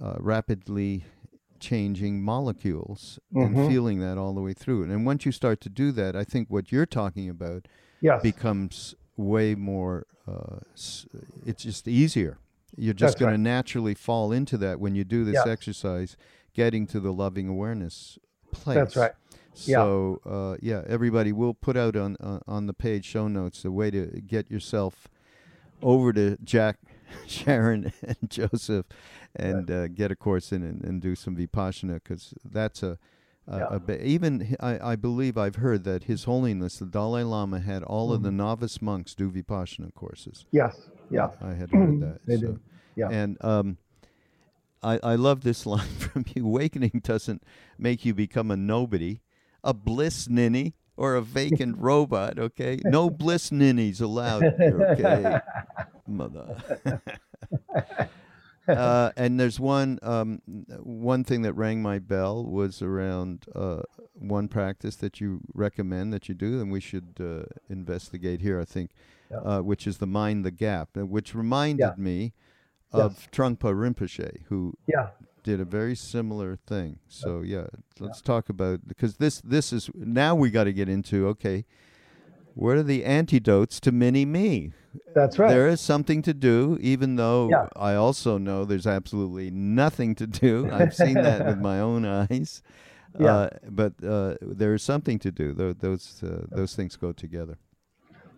[0.00, 1.04] uh, rapidly
[1.58, 3.66] changing molecules and Mhm.
[3.66, 4.84] feeling that all the way through.
[4.84, 7.66] And once you start to do that, I think what you're talking about
[8.00, 8.22] Yes.
[8.22, 10.58] becomes way more uh,
[11.44, 12.38] it's just easier
[12.76, 13.34] you're just going right.
[13.36, 16.16] to naturally fall into that when you do this exercise
[16.54, 18.18] getting to the loving awareness
[18.52, 19.12] place That's right.
[19.66, 19.78] Yeah.
[19.78, 23.70] so uh, yeah everybody we'll put out on uh, on the page show notes a
[23.70, 25.08] way to get yourself
[25.82, 26.76] over to jack
[27.26, 28.86] sharon and joseph
[29.34, 32.98] and uh, get a course in and, and do some vipassana because that's a
[33.50, 33.66] a, Yeah.
[33.70, 38.12] a ba- even I believe I've heard that His Holiness the Dalai Lama had all
[38.12, 38.36] of the Mm-hmm.
[38.36, 40.44] novice monks do vipassana courses.
[40.50, 40.90] Yes.
[41.10, 41.30] Yeah.
[41.40, 42.18] I had heard that.
[42.26, 42.40] They so.
[42.42, 42.60] do.
[42.94, 43.08] Yeah.
[43.08, 43.78] And um,
[44.82, 46.44] I I love this line from you.
[46.44, 47.42] Awakening doesn't
[47.78, 49.20] make you become a nobody,
[49.64, 52.38] a bliss ninny, or a vacant robot.
[52.38, 54.42] Okay, no bliss ninnies allowed.
[54.58, 55.40] here, Okay,
[56.06, 56.56] mother.
[58.68, 60.42] uh, and there's one um,
[60.82, 63.82] one thing that rang my bell was around uh,
[64.14, 68.60] one practice that you recommend that you do, and we should uh, investigate here.
[68.60, 68.90] I think,
[69.30, 69.38] Yeah.
[69.38, 71.94] uh, which is the mind the gap, uh, which reminded Yeah.
[71.96, 72.32] me
[72.92, 75.10] of Trungpa Rinpoche, who Yeah.
[75.48, 76.98] Did a very similar thing.
[77.08, 81.26] So yeah, let's talk about because this this is now we got to get into
[81.28, 81.64] okay.
[82.52, 84.72] What are the antidotes to mini me?
[85.14, 85.48] That's right.
[85.48, 87.68] There is something to do, even though Yeah.
[87.76, 90.68] I also know there's absolutely nothing to do.
[90.72, 92.62] I've seen that with my own eyes.
[93.18, 93.34] Yeah.
[93.34, 95.54] Uh, but uh, there is something to do.
[95.54, 97.56] Those uh, those things go together.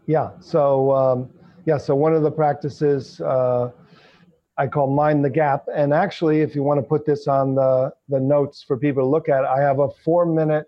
[0.06, 0.30] Yeah.
[0.38, 1.30] So um,
[1.64, 1.78] yeah.
[1.78, 3.72] So one of the practices uh,
[4.60, 7.94] I call mind the gap, and actually, if you want to put this on the
[8.10, 10.66] the notes for people to look at, I have a four minute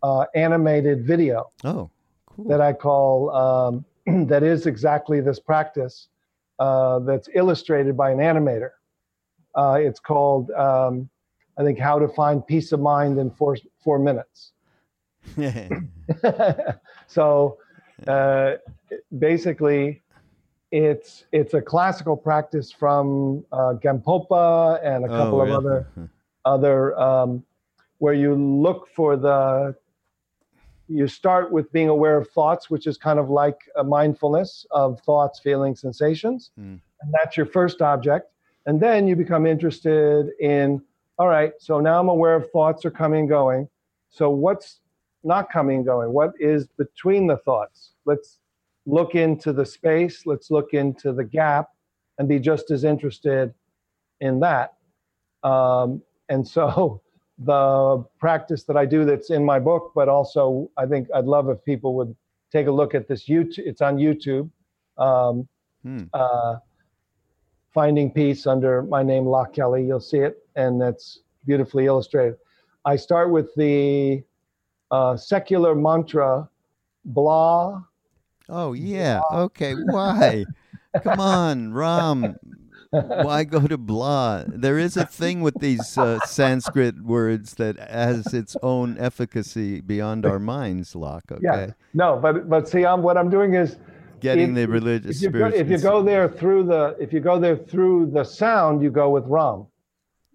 [0.00, 1.90] uh, animated video Oh,
[2.26, 2.44] cool.
[2.46, 3.84] that I call um,
[4.28, 6.06] that is exactly this practice
[6.60, 8.70] uh, that's illustrated by an animator.
[9.56, 11.08] Uh, it's called um,
[11.58, 14.52] I think how to find peace of mind in four four minutes.
[17.08, 17.58] so
[18.06, 18.52] uh,
[19.18, 20.02] basically,
[20.70, 25.56] it's it's a classical practice from uh, Gampopa and a couple oh, of yeah.
[25.56, 25.86] other
[26.44, 27.44] other um,
[27.98, 29.74] where you look for the
[30.88, 35.00] you start with being aware of thoughts which is kind of like a mindfulness of
[35.00, 36.50] thoughts feelings sensations.
[36.58, 36.80] Mm.
[37.00, 38.32] and that's your first object.
[38.66, 40.82] And then you become interested in
[41.18, 43.68] all right so now i'm aware of thoughts are coming and going.
[44.08, 44.80] So what's
[45.22, 46.12] not coming and going?
[46.12, 47.92] What is between the thoughts?
[48.04, 48.38] Let's
[48.86, 51.70] look into the space let's look into the gap
[52.18, 53.52] and be just as interested
[54.20, 54.74] in that
[55.42, 57.00] um, and so
[57.38, 61.48] the practice that I do that's in my book, but also I think I'd love
[61.50, 62.16] if people would
[62.50, 63.58] take a look at this YouTube.
[63.58, 64.50] It's on YouTube.
[64.98, 65.48] Um,
[65.82, 66.04] Hmm.
[66.14, 66.56] uh,
[67.72, 69.86] Finding Peace under my name, Loch Kelly.
[69.86, 72.38] You'll see it, and that's beautifully illustrated.
[72.84, 74.24] I start with the
[74.90, 76.48] uh, secular mantra,
[77.04, 77.82] blah.
[78.48, 79.20] Oh yeah.
[79.32, 79.74] Okay.
[79.74, 80.46] Why?
[81.02, 82.36] Come on, Ram.
[82.90, 84.44] Why go to blah?
[84.46, 90.24] There is a thing with these uh, Sanskrit words that has its own efficacy beyond
[90.24, 91.24] our minds, Loch.
[91.30, 91.40] Okay.
[91.42, 91.70] Yeah.
[91.92, 93.76] No, but but see, I'm, what I'm doing is
[94.20, 95.54] Getting If- the religious if you, go, spirit.
[95.60, 99.10] if you go there through the if you go there through the sound, you go
[99.10, 99.66] with rum.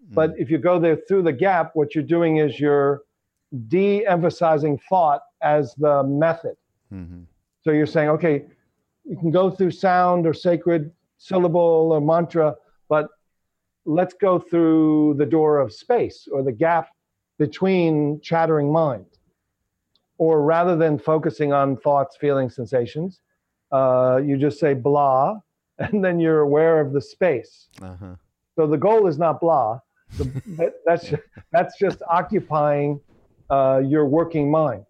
[0.09, 0.13] Hmm.
[0.13, 3.01] But if you go there through the gap, what you're doing is you're
[3.67, 6.55] de-emphasizing thought as the method.
[6.89, 7.21] hmm
[7.63, 8.45] So you're saying, okay,
[9.03, 12.55] you can go through sound or sacred syllable or mantra,
[12.89, 13.07] but
[13.85, 16.89] let's go through the door of space or the gap
[17.37, 19.05] between chattering mind.
[20.17, 23.21] Or rather than focusing on thoughts, feelings, sensations,
[23.71, 25.39] uh, you just say blah,
[25.79, 27.67] and then you're aware of the space.
[27.81, 28.15] Uh-huh.
[28.55, 29.79] So the goal is not blah.
[30.17, 30.25] The,
[30.57, 31.13] that, that's
[31.51, 32.99] that's just occupying
[33.49, 34.85] uh, your working mind.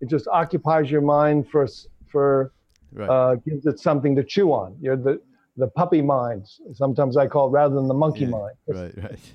[0.00, 1.66] It just occupies your mind for
[2.06, 2.52] for
[2.92, 3.08] Right.
[3.10, 4.76] uh, gives it something to chew on.
[4.80, 5.20] You're the
[5.56, 6.46] the puppy mind.
[6.72, 8.56] Sometimes I call it rather than the monkey Yeah, mind.
[8.68, 8.94] right.
[8.96, 9.34] Right.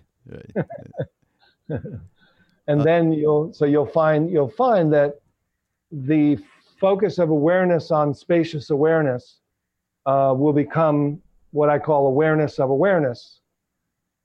[1.69, 1.79] Right.
[2.67, 5.19] And Uh, then you'll so you'll find you'll find that
[5.91, 6.37] the
[6.79, 9.39] focus of awareness on spacious awareness
[10.05, 13.41] uh, will become what I call awareness of awareness.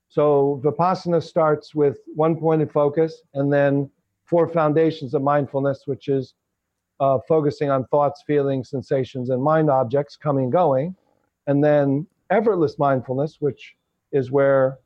[0.09, 3.91] So vipassana starts with one point of focus and then
[4.29, 6.35] four foundations of mindfulness, which is
[7.01, 10.95] uh, focusing on thoughts, feelings, sensations, and mind objects coming going.
[11.47, 13.75] And then effortless mindfulness, which
[14.13, 14.79] is where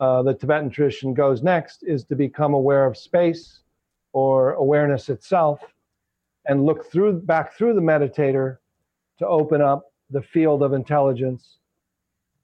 [0.00, 3.60] uh, the Tibetan tradition goes next, is to become aware of space
[4.12, 5.60] or awareness itself
[6.46, 8.58] and look through back through the meditator
[9.18, 11.58] to open up the field of intelligence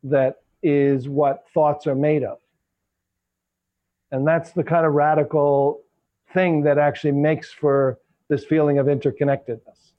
[0.05, 2.39] that is what thoughts are made of.
[4.13, 5.83] And that's the kind of radical
[6.35, 7.99] thing that actually makes for
[8.29, 9.93] this feeling of interconnectedness.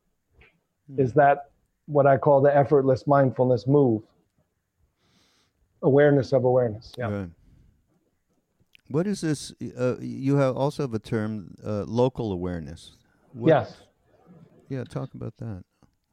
[0.92, 1.00] Mm.
[1.00, 1.52] Is that
[1.88, 4.04] what I call the effortless mindfulness move?
[5.82, 6.94] Awareness of awareness.
[6.98, 7.26] Yeah.
[8.90, 9.54] What is this?
[9.78, 12.98] Uh, you have also have a term, uh, local awareness.
[13.34, 13.78] What, yes.
[14.68, 15.64] Yeah, talk about that.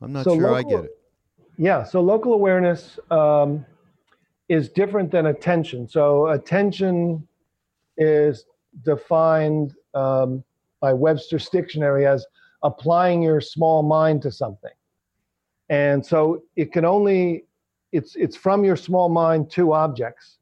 [0.01, 0.99] I'm not so sure local, I get it.
[1.59, 3.65] Yeah, so local awareness um,
[4.49, 5.89] is different than attention.
[5.89, 7.27] So attention
[7.97, 8.45] is
[8.85, 10.43] defined um,
[10.81, 12.27] by Webster's dictionary as
[12.63, 14.71] applying your small mind to something.
[15.69, 17.45] And so it can only
[17.93, 20.39] it's it's from your small mind to objects.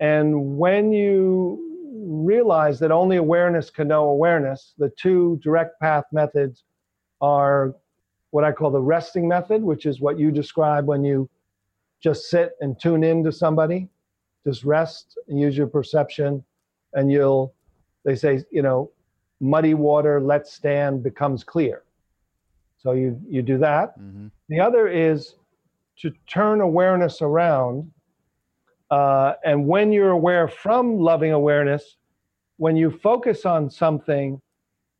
[0.00, 1.62] And when you
[1.94, 6.64] realize that only awareness can know awareness, the two direct path methods
[7.20, 7.74] are
[8.30, 11.28] what I call the resting method, which is what you describe when you
[12.02, 13.88] just sit and tune in to somebody.
[14.44, 16.44] Just rest and use your perception,
[16.92, 17.54] and you'll,
[18.06, 18.90] they say, you know,
[19.40, 21.82] muddy water, let stand, becomes clear.
[22.78, 23.98] So you, you do that.
[23.98, 24.28] Mm-hmm.
[24.48, 25.34] The other is
[25.98, 27.90] to turn awareness around.
[28.92, 31.96] Uh, and when you're aware from loving awareness,
[32.58, 34.40] when you focus on something,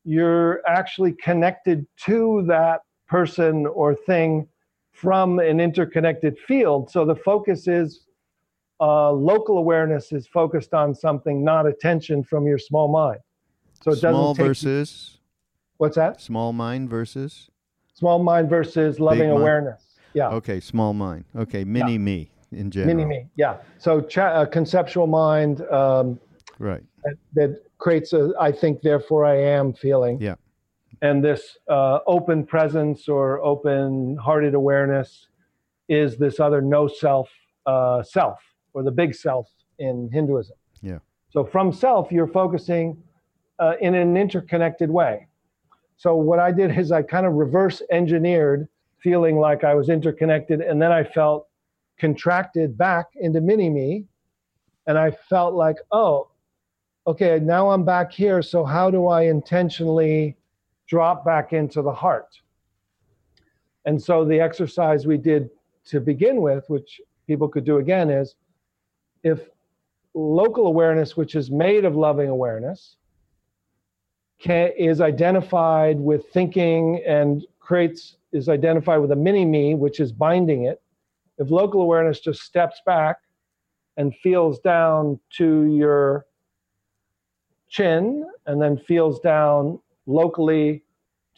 [0.04, 4.48] you're actually connected to that person or thing
[4.90, 6.90] from an interconnected field.
[6.90, 8.05] So the focus is
[8.80, 13.20] uh, local awareness is focused on something, not attention from your small mind.
[13.82, 15.10] So it small doesn't take Small versus.
[15.12, 15.20] You,
[15.78, 16.20] what's that?
[16.20, 17.50] Small mind versus.
[17.94, 19.98] Small mind versus loving awareness.
[20.12, 20.28] Yeah.
[20.28, 21.24] Okay, small mind.
[21.34, 21.98] Okay, mini yeah.
[21.98, 22.94] me in general.
[22.94, 23.26] Mini me.
[23.36, 23.58] Yeah.
[23.78, 25.62] So cha- uh, conceptual mind.
[25.70, 26.18] Um,
[26.58, 26.82] right.
[27.04, 30.20] That, that creates a I think therefore I am feeling.
[30.20, 30.36] Yeah.
[31.02, 35.28] And this uh, open presence or open hearted awareness
[35.88, 37.30] is this other no self
[37.66, 38.38] uh, self
[38.76, 39.48] or the big self
[39.78, 40.54] in Hinduism.
[40.82, 40.98] Yeah.
[41.30, 43.02] So from self, you're focusing
[43.58, 45.26] uh, in an interconnected way.
[45.96, 48.68] So what I did is I kind of reverse engineered
[48.98, 51.48] feeling like I was interconnected, and then I felt
[51.98, 54.04] contracted back into mini me,
[54.86, 56.28] and I felt like, oh,
[57.06, 58.42] okay, now I'm back here.
[58.42, 60.36] So how do I intentionally
[60.86, 62.38] drop back into the heart?
[63.86, 65.48] And so the exercise we did
[65.86, 68.34] to begin with, which people could do again, is
[69.26, 69.40] if
[70.14, 72.96] local awareness, which is made of loving awareness,
[74.38, 80.12] can, is identified with thinking and creates is identified with a mini me, which is
[80.12, 80.80] binding it.
[81.38, 83.16] If local awareness just steps back
[83.96, 86.26] and feels down to your
[87.68, 90.84] chin and then feels down locally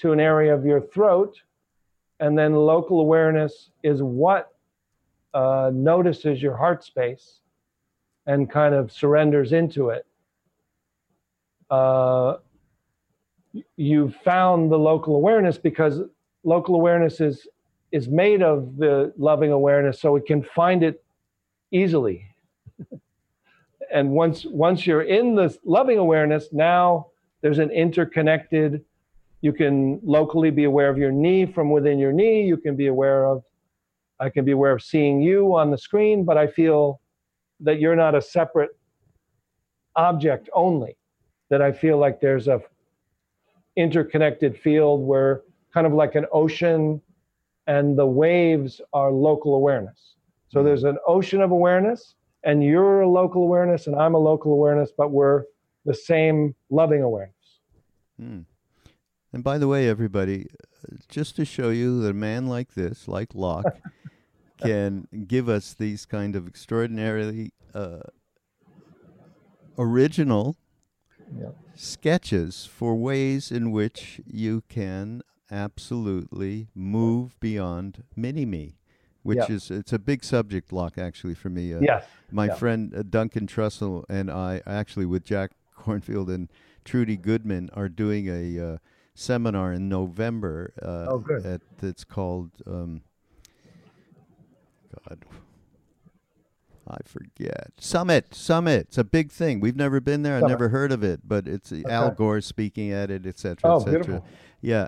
[0.01, 1.41] to an area of your throat.
[2.21, 4.53] And then local awareness is what
[5.33, 7.41] uh, notices your heart space
[8.29, 10.07] and kind of surrenders into it.
[11.71, 12.37] Uh,
[13.77, 16.01] you found the local awareness because
[16.45, 17.49] local awareness is
[17.91, 21.03] is made of the loving awareness so it can find it
[21.73, 22.27] easily
[23.93, 27.07] and once once you're in this loving awareness now
[27.41, 28.85] there's an interconnected
[29.41, 32.89] you can locally be aware of your knee from within your knee you can be
[32.89, 33.43] aware of
[34.21, 37.01] i can be aware of seeing you on the screen but i feel
[37.61, 38.71] that you're not a separate
[39.97, 40.97] object only
[41.51, 42.61] that i feel like there's a
[43.77, 45.43] interconnected field where
[45.73, 47.01] kind of like an ocean
[47.67, 50.15] and the waves are local awareness
[50.49, 54.53] so there's an ocean of awareness and you're a local awareness and I'm a local
[54.53, 55.45] awareness, but we're
[55.85, 57.35] the same loving awareness.
[58.19, 58.41] Hmm.
[59.33, 60.47] And by the way, everybody,
[61.09, 63.65] just to show you that a man like this, like Loch,
[64.61, 68.01] can give us these kind of extraordinarily uh,
[69.79, 70.57] original
[71.39, 71.51] yeah.
[71.75, 78.79] sketches for ways in which you can absolutely move beyond mini me
[79.29, 81.75] which is it's a big subject Loch actually for me.
[81.75, 82.07] Uh, yes.
[82.31, 86.49] My friend uh, Duncan Trussell and I actually with Jack Kornfield and
[86.85, 88.79] Trudy Goodman are doing a uh,
[89.15, 90.73] seminar in November.
[90.81, 91.45] Uh, oh, good.
[91.45, 93.03] At, it's called um,
[95.09, 95.25] God.
[96.91, 97.73] I forget.
[97.79, 98.87] Summit, Summit.
[98.89, 99.61] It's a big thing.
[99.61, 100.37] We've never been there.
[100.39, 101.85] I've never heard of it, but it's okay.
[101.91, 104.23] Al Gore speaking at it, etc., oh, etc.
[104.63, 104.87] Yeah,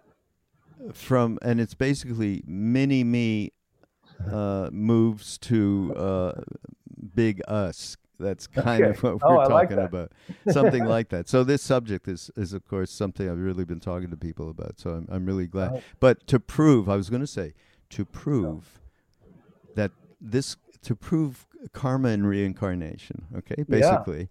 [0.95, 3.53] from and it's basically mini me
[4.31, 6.41] uh, moves to uh,
[7.15, 7.99] big us.
[8.19, 8.91] That's kind Okay.
[8.93, 9.87] of what Oh, we're I like talking that.
[9.87, 10.13] about.
[10.51, 11.29] Something like that.
[11.29, 14.79] So this subject is, is of course something I've really been talking to people about.
[14.81, 15.73] So I'm I'm really glad.
[15.75, 15.83] Oh.
[16.01, 17.53] But to prove, I was going to say,
[17.91, 18.80] to prove
[20.21, 23.27] this to prove karma and reincarnation.
[23.37, 24.29] Okay, basically.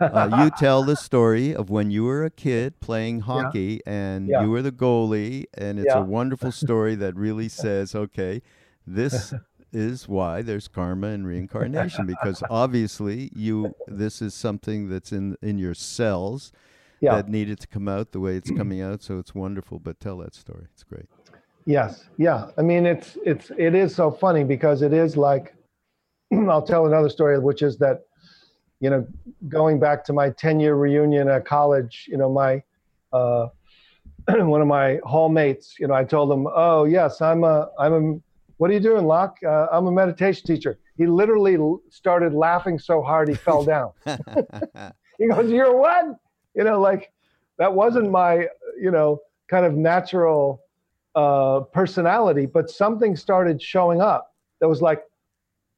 [0.00, 4.42] uh, you tell the story of when you were a kid playing hockey and Yeah.
[4.42, 6.00] you were the goalie, and it's Yeah.
[6.00, 8.42] a wonderful story that really says, okay,
[8.86, 9.32] this
[9.72, 15.56] is why there's karma and reincarnation because obviously you this is something that's in in
[15.58, 16.52] your cells
[17.00, 17.14] Yeah.
[17.16, 19.02] that needed to come out the way it's coming out.
[19.02, 19.78] So it's wonderful.
[19.78, 21.08] But tell that story; it's great.
[21.64, 22.46] Yes, yeah.
[22.58, 25.54] I mean, it's it's it is so funny because it is like
[26.48, 28.00] I'll tell another story, which is that
[28.80, 29.06] you know,
[29.48, 32.62] going back to my ten year reunion at college, you know, my
[33.12, 33.48] uh,
[34.28, 38.18] one of my hallmates, you know, I told him, "Oh yes, I'm a I'm a
[38.56, 39.36] what are you doing, Loch?
[39.44, 41.56] Uh, I'm a meditation teacher." He literally
[41.90, 43.92] started laughing so hard he fell down.
[45.18, 46.16] he goes, "You're what?"
[46.54, 47.12] You know, like
[47.58, 48.48] that wasn't my,
[48.80, 50.60] you know, kind of natural
[51.14, 55.02] uh, personality, but something started showing up that was like,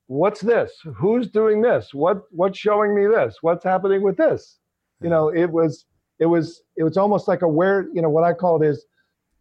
[0.07, 0.73] "What's this?
[0.97, 1.93] Who's doing this?
[1.93, 3.39] What what's showing me this?
[3.41, 4.59] What's happening with this?"
[5.03, 5.87] You know, it was
[6.19, 8.87] it was it was almost like a where you know what I call it is,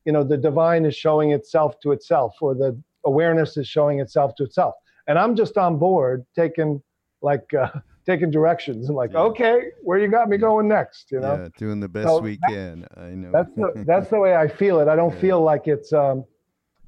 [0.06, 4.34] you know, the divine is showing itself to itself, or the awareness is showing itself
[4.38, 4.74] to itself,
[5.08, 6.82] and I'm just on board taking
[7.22, 7.54] like.
[7.54, 7.70] Uh,
[8.06, 9.22] taking directions and like Yeah.
[9.22, 12.38] okay where you got me going next you know yeah, doing the best So we
[12.38, 12.86] can.
[12.98, 13.32] I know.
[13.32, 14.88] that's the that's the way I feel it.
[14.88, 15.22] I don't Yeah.
[15.22, 16.26] feel like it's um,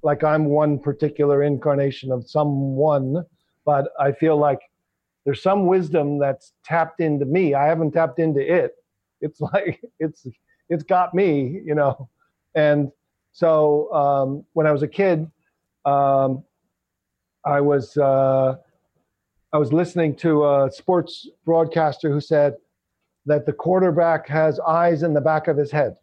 [0.04, 3.24] like I'm one particular incarnation of someone,
[3.66, 4.60] but I feel like
[5.26, 7.54] there's some wisdom that's tapped into me.
[7.56, 8.74] I haven't tapped into it.
[9.22, 10.28] It's like it's
[10.70, 12.10] it's got me, you know.
[12.56, 12.92] And
[13.32, 15.30] so um, when I was a kid,
[15.86, 16.44] um,
[17.46, 18.56] I was uh,
[19.56, 22.56] I was listening to a sports broadcaster who said
[23.26, 25.96] that the quarterback has eyes in the back of his head.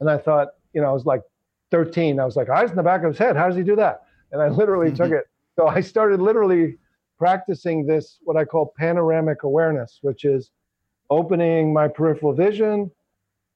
[0.00, 1.22] And I thought, you know, I was like
[1.70, 2.20] 13.
[2.20, 3.34] I was like, eyes in the back of his head.
[3.34, 4.02] How does he do that?
[4.30, 5.04] And I literally mm-hmm.
[5.04, 5.24] took it.
[5.56, 6.76] So I started literally
[7.16, 10.50] practicing this, what I call panoramic awareness, which is
[11.08, 12.90] opening my peripheral vision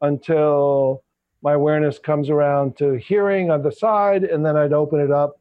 [0.01, 1.05] until
[1.43, 5.39] my awareness comes around to hearing on the side, and then I'd open it up.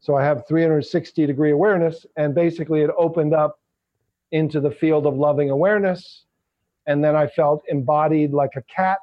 [0.00, 3.58] So I have 360 degree awareness, and basically it opened up
[4.32, 6.24] into the field of loving awareness.
[6.86, 8.98] And then I felt embodied like a cat.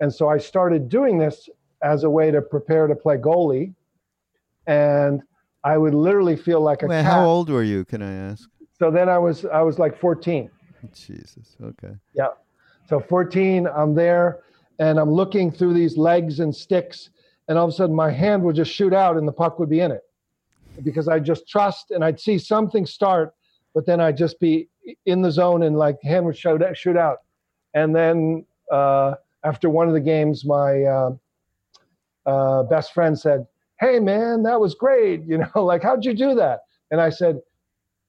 [0.00, 1.48] And so I started doing this
[1.82, 3.74] as a way to prepare to play goalie.
[4.66, 5.22] And
[5.64, 7.12] I would literally feel like a Well, cat.
[7.12, 7.84] how old were you?
[7.84, 8.48] Can I ask?
[8.78, 10.50] So then I was I was like 14.
[10.94, 11.56] Jesus.
[11.62, 11.94] Okay.
[12.14, 12.28] Yeah.
[12.88, 14.40] So 14, I'm there
[14.78, 17.10] and I'm looking through these legs and sticks,
[17.48, 19.68] and all of a sudden my hand would just shoot out and the puck would
[19.70, 20.02] be in it.
[20.82, 23.34] Because I just trust and I'd see something start,
[23.74, 24.68] but then I'd just be
[25.06, 27.18] in the zone and like hand would shoot out, shoot out.
[27.74, 31.10] And then uh, after one of the games, my uh,
[32.26, 33.46] uh, best friend said,
[33.80, 35.22] Hey man, that was great.
[35.26, 36.60] You know, like how'd you do that?
[36.90, 37.40] And I said,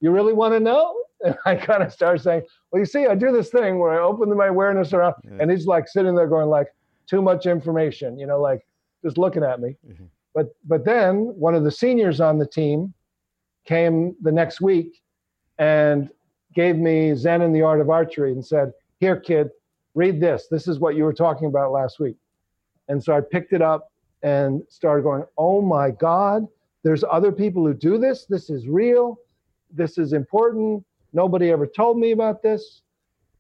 [0.02, 0.96] You really want to know?
[1.26, 3.98] And I kind of started saying, Well, you see, I do this thing where I
[4.04, 5.38] open my awareness around Yeah.
[5.40, 6.68] and he's like sitting there going like
[7.08, 8.68] too much information you know like
[9.08, 9.78] just looking at me.
[9.88, 10.08] Mhm.
[10.34, 11.14] but but then
[11.48, 12.94] one of the seniors on the team
[13.66, 15.02] came the next week
[15.58, 16.10] and
[16.54, 19.50] gave me zen and the art of archery and said here kid
[19.96, 20.48] read this.
[20.48, 22.18] This is what you were talking about last week.
[22.90, 23.92] And so i picked it up
[24.24, 26.48] and started going oh my god
[26.84, 28.26] there's other people who do this.
[28.26, 29.18] This is real.
[29.72, 30.86] This is important.
[31.12, 32.82] Nobody ever told me about this.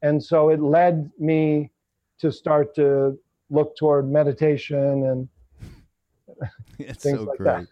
[0.01, 1.71] And so it led me
[2.19, 3.17] to start to
[3.49, 5.29] look toward meditation and
[6.79, 7.67] It's Things so like that.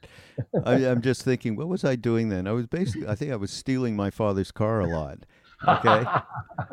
[0.53, 0.65] great.
[0.65, 2.47] I, I'm just thinking, what was I doing then?
[2.47, 5.19] I was basically, I think I was stealing my father's car a lot.
[5.67, 6.05] Okay.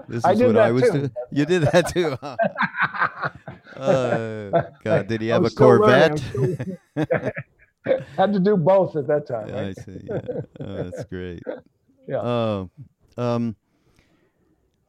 [0.08, 0.92] This is what I was too.
[0.92, 1.10] doing.
[1.32, 2.16] You did that too.
[2.20, 2.36] Huh?
[3.76, 5.50] Uh, God, did he have I'm a.
[5.50, 6.20] Corvette?
[8.16, 10.00] Had to do both at that time Yeah, I see.
[10.04, 10.20] Yeah.
[10.60, 11.42] Oh, that's great.
[12.06, 12.20] Yeah.
[12.20, 12.70] Oh,
[13.16, 13.56] um,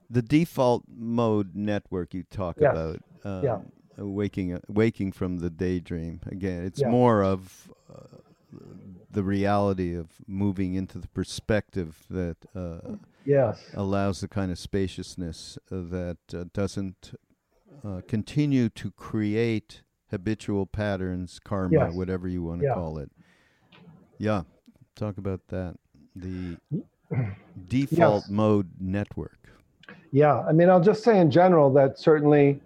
[0.09, 2.71] the default mode network you talk Yes.
[2.71, 2.99] about.
[3.23, 3.57] Um, Yeah.
[3.99, 6.21] Uh, Waking, uh, waking from the daydream.
[6.25, 6.89] Again, it's Yeah.
[6.89, 8.17] more of uh,
[9.09, 15.57] the reality of moving into the perspective that uh, yes allows the kind of spaciousness
[15.71, 17.13] uh, that uh, doesn't
[17.83, 19.81] uh, continue to create
[20.11, 21.93] habitual patterns, karma, Yes.
[21.93, 22.73] whatever you want to Yeah.
[22.73, 23.11] call it.
[24.19, 24.43] Yeah,
[24.95, 25.75] talk about that.
[26.15, 26.57] The
[27.67, 28.29] default Yes.
[28.29, 29.39] mode network.
[30.11, 32.61] Yeah, I mean, I'll just say in general that certainly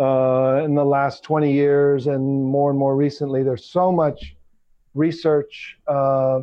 [0.00, 4.34] uh, in the last 20 years and more and more recently, there's so much
[4.94, 6.40] research uh,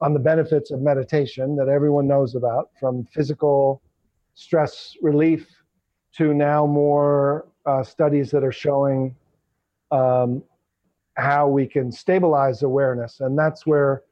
[0.00, 3.82] on the benefits of meditation that everyone knows about, from physical
[4.34, 5.48] stress relief
[6.16, 9.14] to now more uh, studies that are showing
[9.90, 10.42] um,
[11.16, 13.20] how we can stabilize awareness.
[13.20, 14.02] And that's where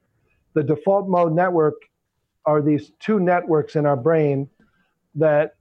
[0.54, 1.74] the default mode network
[2.44, 4.48] are these two networks in our brain
[5.14, 5.54] that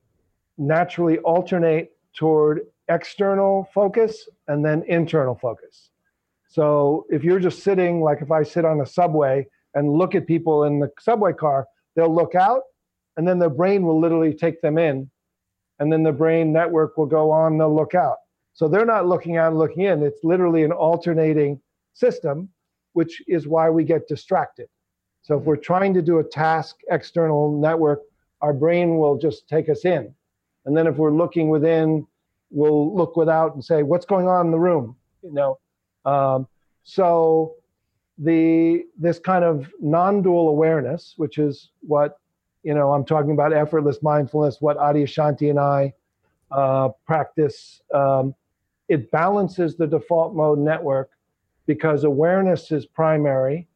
[0.57, 2.61] naturally alternate toward
[2.93, 5.89] external focus and then internal focus.
[6.49, 10.27] So if you're just sitting, like if I sit on a subway and look at
[10.27, 12.63] people in the subway car, they'll look out
[13.15, 15.09] and then their brain will literally take them in.
[15.79, 18.17] And then the brain network will go on, they'll look out.
[18.53, 20.03] So they're not looking out and looking in.
[20.03, 21.61] It's literally an alternating
[21.93, 22.49] system,
[22.93, 24.67] which is why we get distracted.
[25.21, 25.49] So if mm-hmm.
[25.49, 28.01] we're trying to do a task external network,
[28.41, 30.13] our brain will just take us in.
[30.65, 32.05] And then if we're looking within,
[32.51, 34.95] we'll look without and say, what's going on in the room?
[35.23, 35.59] You know,
[36.05, 36.47] um,
[36.83, 37.55] so
[38.17, 42.19] the this kind of non-dual awareness, which is what
[42.63, 45.93] you know I'm talking about effortless mindfulness, what Adyashanti and I
[46.51, 47.81] uh, practice.
[47.93, 48.35] Um,
[48.89, 51.11] it balances the default mode network
[51.65, 53.67] because awareness is primary,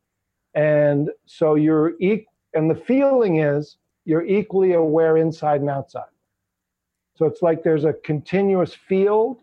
[0.54, 6.04] and so you're e- and the feeling is you're equally aware inside and outside.
[7.16, 9.42] So it's like there's a continuous field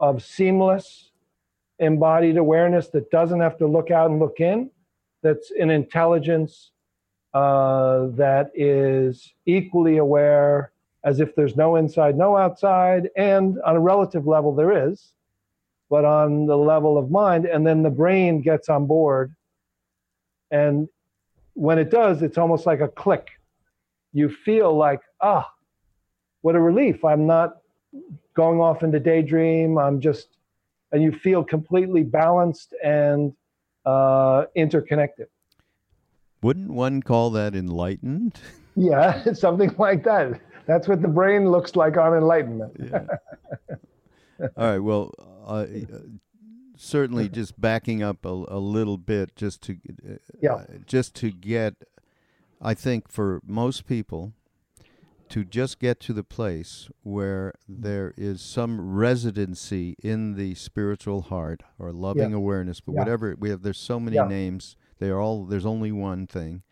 [0.00, 1.10] of seamless
[1.78, 4.70] embodied awareness that doesn't have to look out and look in,
[5.22, 6.70] that's an intelligence
[7.34, 10.72] uh, that is equally aware
[11.04, 15.12] as if there's no inside, no outside, and on a relative level, there is,
[15.88, 19.34] but on the level of mind, and then the brain gets on board.
[20.50, 20.88] And
[21.54, 23.28] when it does, it's almost like a click.
[24.12, 25.48] You feel like, ah,
[26.42, 27.04] what a relief.
[27.04, 27.58] I'm not
[28.34, 29.78] going off into daydream.
[29.78, 30.28] I'm just,
[30.92, 33.34] and you feel completely balanced and
[33.84, 35.28] uh, interconnected.
[36.42, 38.40] Wouldn't one call that enlightened?
[38.80, 40.40] Yeah, something like that.
[40.66, 42.76] That's what the brain looks like on enlightenment.
[42.78, 43.06] yeah.
[44.56, 44.78] All right.
[44.78, 45.12] Well,
[45.44, 45.66] uh,
[46.76, 49.78] certainly, just backing up a, a little bit, just to
[50.08, 50.64] uh, yeah.
[50.86, 51.74] just to get,
[52.62, 54.34] I think for most people,
[55.30, 61.62] to just get to the place where there is some residency in the spiritual heart
[61.78, 62.36] or loving Yeah.
[62.36, 62.98] awareness, but Yeah.
[63.00, 64.26] whatever we have, there's so many Yeah.
[64.28, 64.76] names.
[64.98, 65.44] They are all.
[65.44, 66.62] There's only one thing,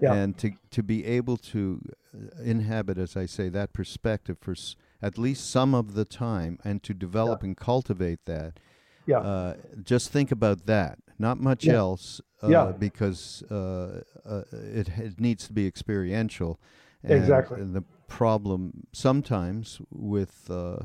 [0.00, 1.80] and to to be able to
[2.14, 6.58] uh, inhabit, as I say, that perspective for s- at least some of the time,
[6.64, 8.58] and to develop and cultivate that.
[9.06, 9.18] Yeah.
[9.20, 10.98] Uh, just think about that.
[11.18, 12.72] Not much else, uh, Yeah.
[12.78, 16.58] because uh, uh, it, it needs to be experiential.
[17.02, 17.60] And, Exactly.
[17.60, 20.78] and the problem sometimes with uh,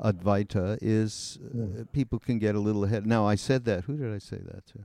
[0.00, 1.92] Advaita is uh, Mm.
[1.92, 3.06] people can get a little ahead.
[3.06, 3.84] Now, I said that.
[3.84, 4.84] Who did I say that to?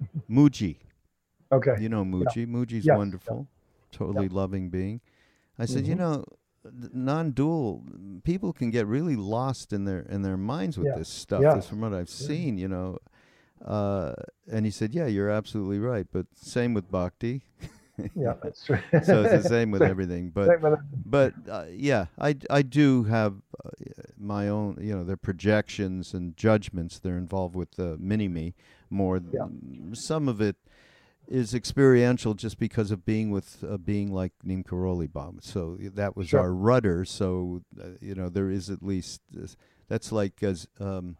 [0.30, 0.78] Mooji.
[1.52, 1.76] Okay.
[1.80, 2.46] You know Mooji.
[2.46, 2.96] Mooji's Yes.
[2.98, 3.48] wonderful,
[3.92, 5.00] totally loving being.
[5.58, 5.98] I said, you Mhm.
[5.98, 6.24] know,
[6.92, 7.84] non-dual
[8.24, 10.96] people can get really lost in their in their minds with Yeah.
[10.98, 11.42] this stuff.
[11.42, 11.54] Yeah.
[11.54, 12.98] This from what I've seen, you know.
[13.64, 14.14] Uh,
[14.50, 17.42] and he said, "Yeah, you're absolutely right." But same with bhakti.
[18.14, 18.78] Yeah, that's true.
[19.02, 20.30] so it's the same with everything.
[20.30, 20.60] But
[21.06, 23.34] but uh, yeah, I, I do have
[23.64, 23.70] uh,
[24.18, 26.98] my own, you know, their projections and judgments.
[26.98, 28.54] They're involved with the mini me
[28.90, 29.20] more.
[29.32, 29.46] Yeah.
[29.92, 30.56] Some of it
[31.26, 35.38] is experiential just because of being with a being like Neem Karoli Baba.
[35.40, 36.40] So that was Sure.
[36.40, 37.04] our rudder.
[37.04, 39.56] So, uh, you know, there is at least, this,
[39.88, 41.16] that's like as um,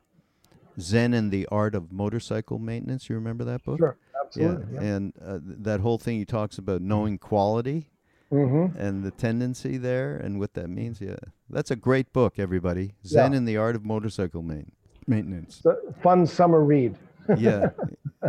[0.78, 3.08] Zen and the Art of Motorcycle Maintenance.
[3.08, 3.78] You remember that book?
[3.78, 3.96] Sure,
[4.36, 4.74] absolutely.
[4.74, 4.80] Yeah.
[4.82, 7.90] and uh, that whole thing he talks about knowing quality
[8.32, 8.76] Mm-hmm.
[8.80, 11.00] and the tendency there and what that means.
[11.00, 11.14] Yeah,
[11.48, 12.94] that's a great book, everybody.
[13.06, 13.38] Zen Yeah.
[13.38, 14.72] and the Art of Motorcycle main-
[15.06, 15.62] Maintenance.
[16.02, 16.96] Fun summer read.
[17.38, 17.68] yeah,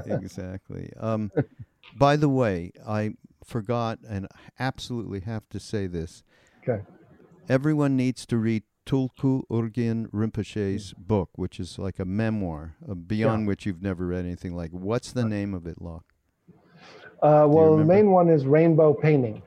[0.05, 0.91] exactly.
[0.99, 1.31] Um,
[1.97, 4.27] by the way, I forgot and
[4.59, 6.23] absolutely have to say this.
[6.61, 6.83] Okay.
[7.49, 13.47] Everyone needs to read Tulku Urgyen Rinpoche's book, which is like a memoir, uh, beyond
[13.47, 14.71] which you've never read anything like.
[14.71, 16.05] What's the name of it, Loch?
[17.21, 19.41] Uh, well, the main one is rainbow painting.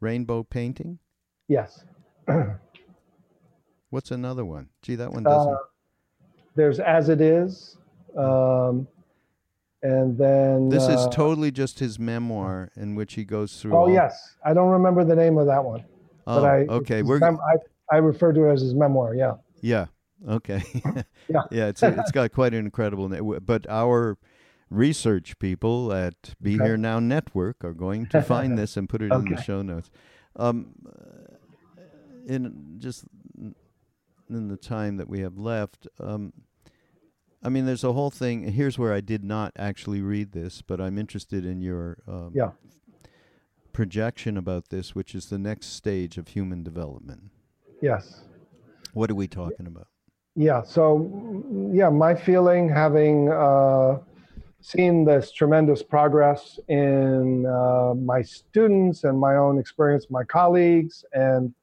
[0.00, 0.98] Rainbow Painting?
[1.46, 1.84] Yes.
[3.90, 4.68] What's another one?
[4.82, 5.58] Gee, that one Uh, doesn't.
[6.54, 7.76] There's as it is.
[8.16, 8.88] Um,
[9.82, 10.68] and then.
[10.68, 13.72] This is uh, totally just his memoir in which he goes through.
[13.74, 14.36] Oh, all- yes.
[14.44, 15.84] I don't remember the name of that one.
[16.26, 17.02] Oh, but I, okay.
[17.02, 17.56] We're I,
[17.90, 19.14] I refer to it as his memoir.
[19.14, 19.34] Yeah.
[19.60, 19.86] yeah.
[20.28, 20.62] Okay.
[21.28, 21.42] Yeah.
[21.50, 21.66] yeah.
[21.68, 23.08] It's it's got quite an incredible.
[23.40, 24.18] But our
[24.68, 26.64] research people at Be Okay.
[26.64, 29.90] Here Now Network are going to find this and put it in the show notes.
[30.36, 30.74] Um,
[32.26, 33.04] in just
[34.28, 36.32] in the time that we have left, um,
[37.42, 38.52] I mean, there's a whole thing.
[38.52, 42.50] Here's where I did not actually read this, but I'm interested in your um, Yeah.
[43.72, 47.30] projection about this, which is the next stage of human development.
[47.80, 48.22] Yes.
[48.92, 49.88] What are we talking about?
[50.36, 50.62] Yeah.
[50.62, 53.98] So, yeah, my feeling having uh,
[54.60, 61.54] seen this tremendous progress in uh, my students and my own experience, my colleagues, and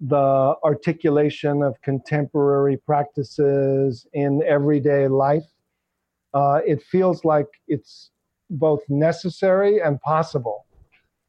[0.00, 5.46] the articulation of contemporary practices in everyday life,
[6.34, 8.10] uh, it feels like it's
[8.50, 10.66] both necessary and possible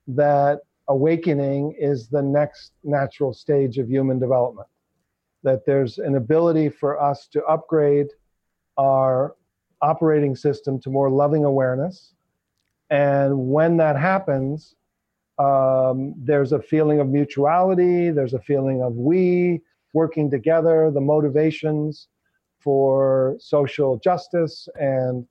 [0.07, 0.59] that
[0.89, 4.67] awakening is the next natural stage of human development.
[5.43, 8.07] That there's an ability for us to upgrade
[8.77, 9.35] our
[9.81, 12.13] operating system to more loving awareness.
[12.89, 14.75] And when that happens,
[15.37, 19.61] um, there's a feeling of mutuality, there's a feeling of we
[19.93, 22.07] working together, the motivations
[22.59, 25.27] for social justice and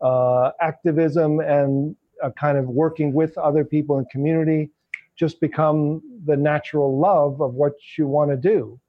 [0.00, 4.70] uh, activism and a kind of working with other people in community
[5.22, 8.80] just become the natural love of what you want to do.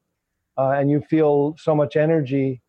[0.58, 2.60] Uh, and you feel so much energy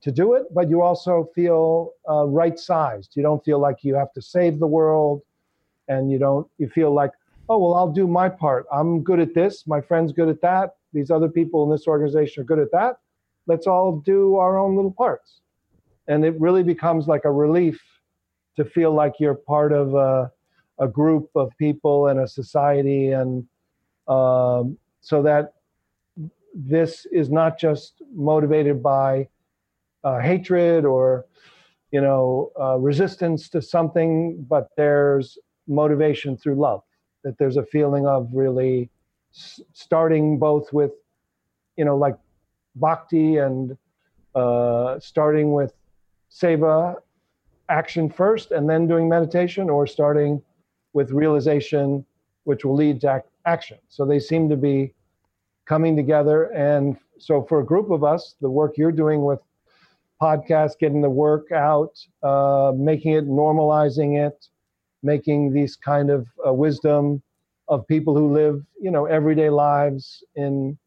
[0.00, 3.10] to do it, but you also feel uh, right sized.
[3.14, 5.22] You don't feel like you have to save the world,
[5.86, 7.12] and you don't, you feel like,
[7.48, 8.66] oh, well, I'll do my part.
[8.72, 9.68] I'm good at this.
[9.68, 10.74] My friend's good at that.
[10.92, 12.96] These other people in this organization are good at that.
[13.46, 15.42] Let's all do our own little parts.
[16.08, 17.80] And it really becomes like a relief
[18.56, 20.32] to feel like you're part of a,
[20.78, 23.10] a group of people and a society.
[23.10, 23.46] And
[24.08, 25.54] um, so that
[26.54, 29.28] this is not just motivated by
[30.04, 31.26] uh, hatred or
[31.90, 36.82] you know uh, resistance to something but there's motivation through love
[37.24, 38.90] that there's a feeling of really
[39.34, 40.92] s- starting both with
[41.76, 42.16] you know like
[42.76, 43.76] bhakti and
[44.34, 45.72] uh, starting with
[46.30, 46.96] seva
[47.68, 50.42] action first and then doing meditation or starting
[50.92, 52.04] with realization
[52.44, 54.92] which will lead to ac- action so they seem to be
[55.66, 59.40] coming together and so for a group of us the work you're doing with
[60.22, 64.46] podcast, getting the work out, uh, making it, normalizing it,
[65.02, 67.20] making these kind of uh, wisdom
[67.68, 70.78] of people who live, you know, everyday lives in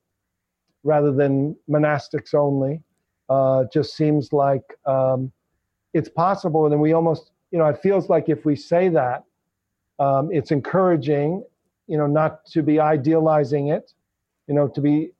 [0.84, 2.82] rather than monastics only.
[3.28, 5.32] Uh, just seems like um,
[5.94, 9.24] it's possible, and then we almost, you know, it feels like if we say that,
[10.00, 11.44] um, it's encouraging,
[11.88, 13.94] you know, not to be idealizing it,
[14.48, 15.12] you know, to be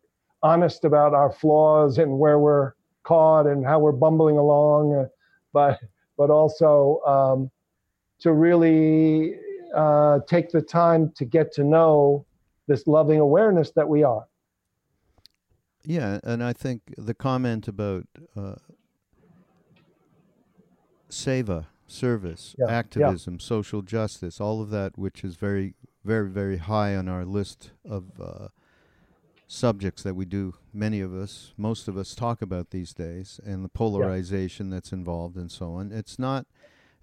[0.44, 2.74] honest about our flaws and where we're
[3.04, 5.06] caught and how we're bumbling along, uh,
[5.54, 5.80] but
[6.18, 7.52] but also um,
[8.20, 9.36] to really
[9.76, 12.26] uh, take the time to get to know
[12.68, 14.26] this loving awareness that we are.
[15.84, 18.06] Yeah, and I think the comment about
[18.36, 18.56] uh,
[21.10, 22.74] seva, service, Yeah, yeah.
[22.74, 25.74] activism, social justice, all of that, which is very,
[26.04, 28.48] very, very high on our list of uh,
[29.48, 33.64] subjects that we do, many of us, most of us talk about these days, and
[33.64, 35.92] the polarization that's involved and so on.
[35.92, 36.48] It's not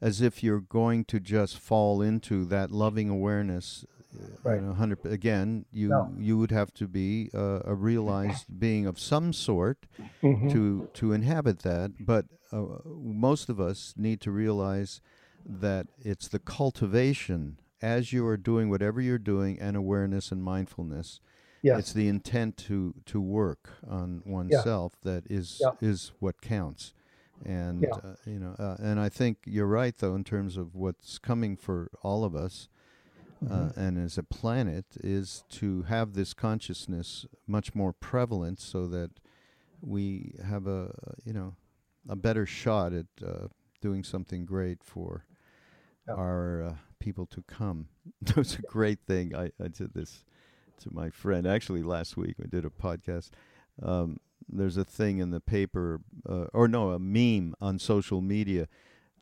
[0.01, 3.85] as if you're going to just fall into that loving awareness.
[3.85, 4.61] uh, Right.
[4.61, 6.13] You know, again, you No.
[6.19, 9.87] you would have to be uh, a realized being of some sort
[10.23, 10.51] Mhm.
[10.53, 11.93] to to inhabit that.
[12.05, 15.01] But uh, most of us need to realize
[15.45, 21.21] that it's the cultivation as you are doing whatever you're doing, and awareness and mindfulness.
[21.63, 21.79] Yes.
[21.79, 25.73] It's the intent to to work on oneself that is Yeah.
[25.81, 26.93] is what counts.
[27.45, 27.91] And Yeah.
[28.11, 31.57] uh, you know, uh, and I think you're right though in terms of what's coming
[31.57, 32.69] for all of us.
[33.43, 33.53] Mm-hmm.
[33.53, 39.11] Uh, and as a planet, is to have this consciousness much more prevalent, so that
[39.81, 40.95] we have a
[41.25, 41.57] you know
[42.09, 43.49] a better shot at uh,
[43.81, 45.25] doing something great for
[46.09, 46.15] Yeah.
[46.15, 47.89] our uh, people to come.
[48.27, 49.35] It was a great thing.
[49.35, 50.25] I, I did this
[50.81, 52.37] to my friend actually last week.
[52.43, 53.31] I did a podcast.
[53.83, 58.67] Um, there's a thing in the paper, uh, or no, a meme on social media.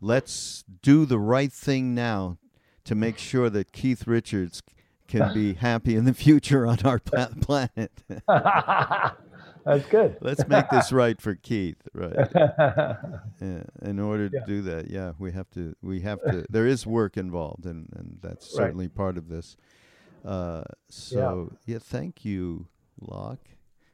[0.00, 2.38] Let's do the right thing now
[2.84, 4.62] to make sure that Keith Richards
[5.06, 7.92] can be happy in the future on our planet.
[9.64, 10.16] That's good.
[10.20, 12.28] Let's make this right for Keith, right?
[12.34, 12.96] yeah.
[13.40, 14.44] Yeah, in order to Yeah.
[14.46, 15.74] do that, yeah, we have to.
[15.82, 16.44] We have to.
[16.50, 18.64] There is work involved, and and that's Right.
[18.66, 19.56] certainly part of this.
[20.24, 21.78] Uh, so yeah.
[21.78, 22.66] thank you,
[23.00, 23.38] Loch.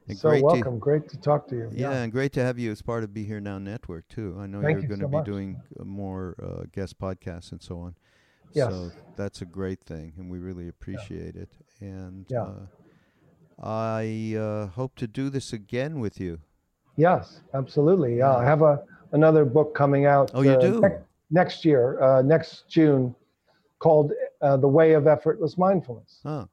[0.09, 0.79] And So great welcome.
[0.79, 1.69] Great to talk to you.
[1.69, 4.37] To, yeah, and great to have you as part of Be Here Now Network too.
[4.39, 5.25] I know Thank you're you going so to be much.
[5.25, 7.95] doing uh, more uh, guest podcasts and so on.
[8.53, 8.69] Yes.
[8.71, 11.49] So that's a great thing, and we really appreciate it.
[11.81, 12.43] And Yeah.
[12.43, 12.53] uh,
[13.61, 16.39] I uh, hope to do this again with you.
[16.95, 18.17] Yes, absolutely.
[18.17, 20.31] Yeah, I have a another book coming out.
[20.33, 20.81] Oh, you uh, do?
[20.81, 23.15] nec- next year, uh, next June,
[23.79, 26.47] called uh, "The Way of Effortless Mindfulness." Oh,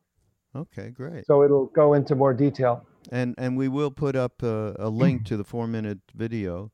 [0.54, 1.26] okay, great.
[1.26, 2.86] So it'll go into more detail.
[3.10, 6.70] And and we will put up a, a link to the four minute video.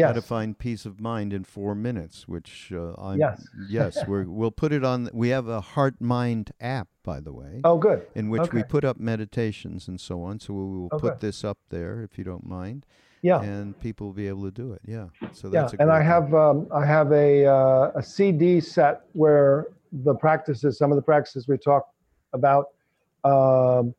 [0.00, 0.26] How to Yes.
[0.26, 3.46] find peace of mind in four minutes, which uh, I'm Yes.
[3.68, 5.10] yes, we're, we'll put it on.
[5.12, 8.06] We have a Heart Mind app, by the way, Oh, good.
[8.14, 10.40] in which we put up meditations and so on.
[10.40, 11.20] So we will Oh, put good.
[11.20, 12.86] this up there if you don't mind,
[13.20, 13.42] Yeah.
[13.42, 14.80] and people will be able to do it.
[14.86, 15.08] Yeah.
[15.32, 19.02] So Yeah, that's a and I have um, I have a uh, a CD set
[19.12, 21.92] where the practices, some of the practices we talked
[22.32, 22.68] about,
[23.24, 23.94] um,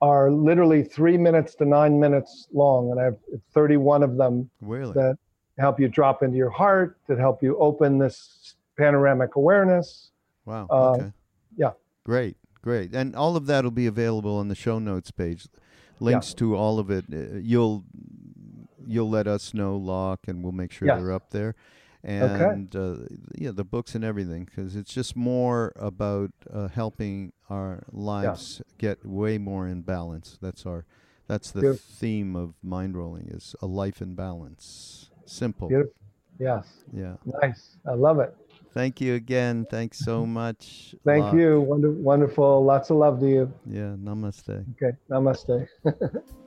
[0.00, 3.16] are literally three minutes to nine minutes long, and I have
[3.52, 4.92] 31 of them Really?
[4.94, 5.16] that
[5.58, 10.10] help you drop into your heart, that help you open this panoramic awareness.
[10.44, 10.66] Wow.
[10.70, 11.12] Uh, okay.
[11.56, 11.70] yeah.
[12.04, 12.36] Great.
[12.62, 12.94] Great.
[12.94, 15.46] And all of that will be available on the show notes page.
[16.00, 17.04] Links to all of it.
[17.12, 17.84] Uh, you'll
[18.86, 21.00] you'll let us know, Loch, and we'll make sure Yes.
[21.00, 21.54] they're up there.
[22.02, 22.96] And uh,
[23.34, 29.06] yeah, the books and everything, because it's just more about uh, helping our lives get
[29.06, 30.36] way more in balance.
[30.42, 30.84] That's our,
[31.26, 31.94] that's the Beautiful.
[31.96, 35.08] theme of Mindrolling is a life in balance.
[35.26, 35.68] Simple.
[35.68, 35.94] Beautiful.
[36.38, 37.14] Yes, Yeah.
[37.42, 37.76] nice.
[37.86, 38.34] I love it.
[38.72, 39.66] Thank you again.
[39.70, 40.32] Thanks so mm-hmm.
[40.32, 40.96] much.
[41.04, 41.60] Thank you.
[41.60, 42.64] Wonder, wonderful.
[42.64, 43.52] Lots of love to you.
[43.66, 43.94] Yeah.
[43.96, 44.64] Namaste.
[44.74, 44.96] Okay.
[45.08, 45.68] Namaste.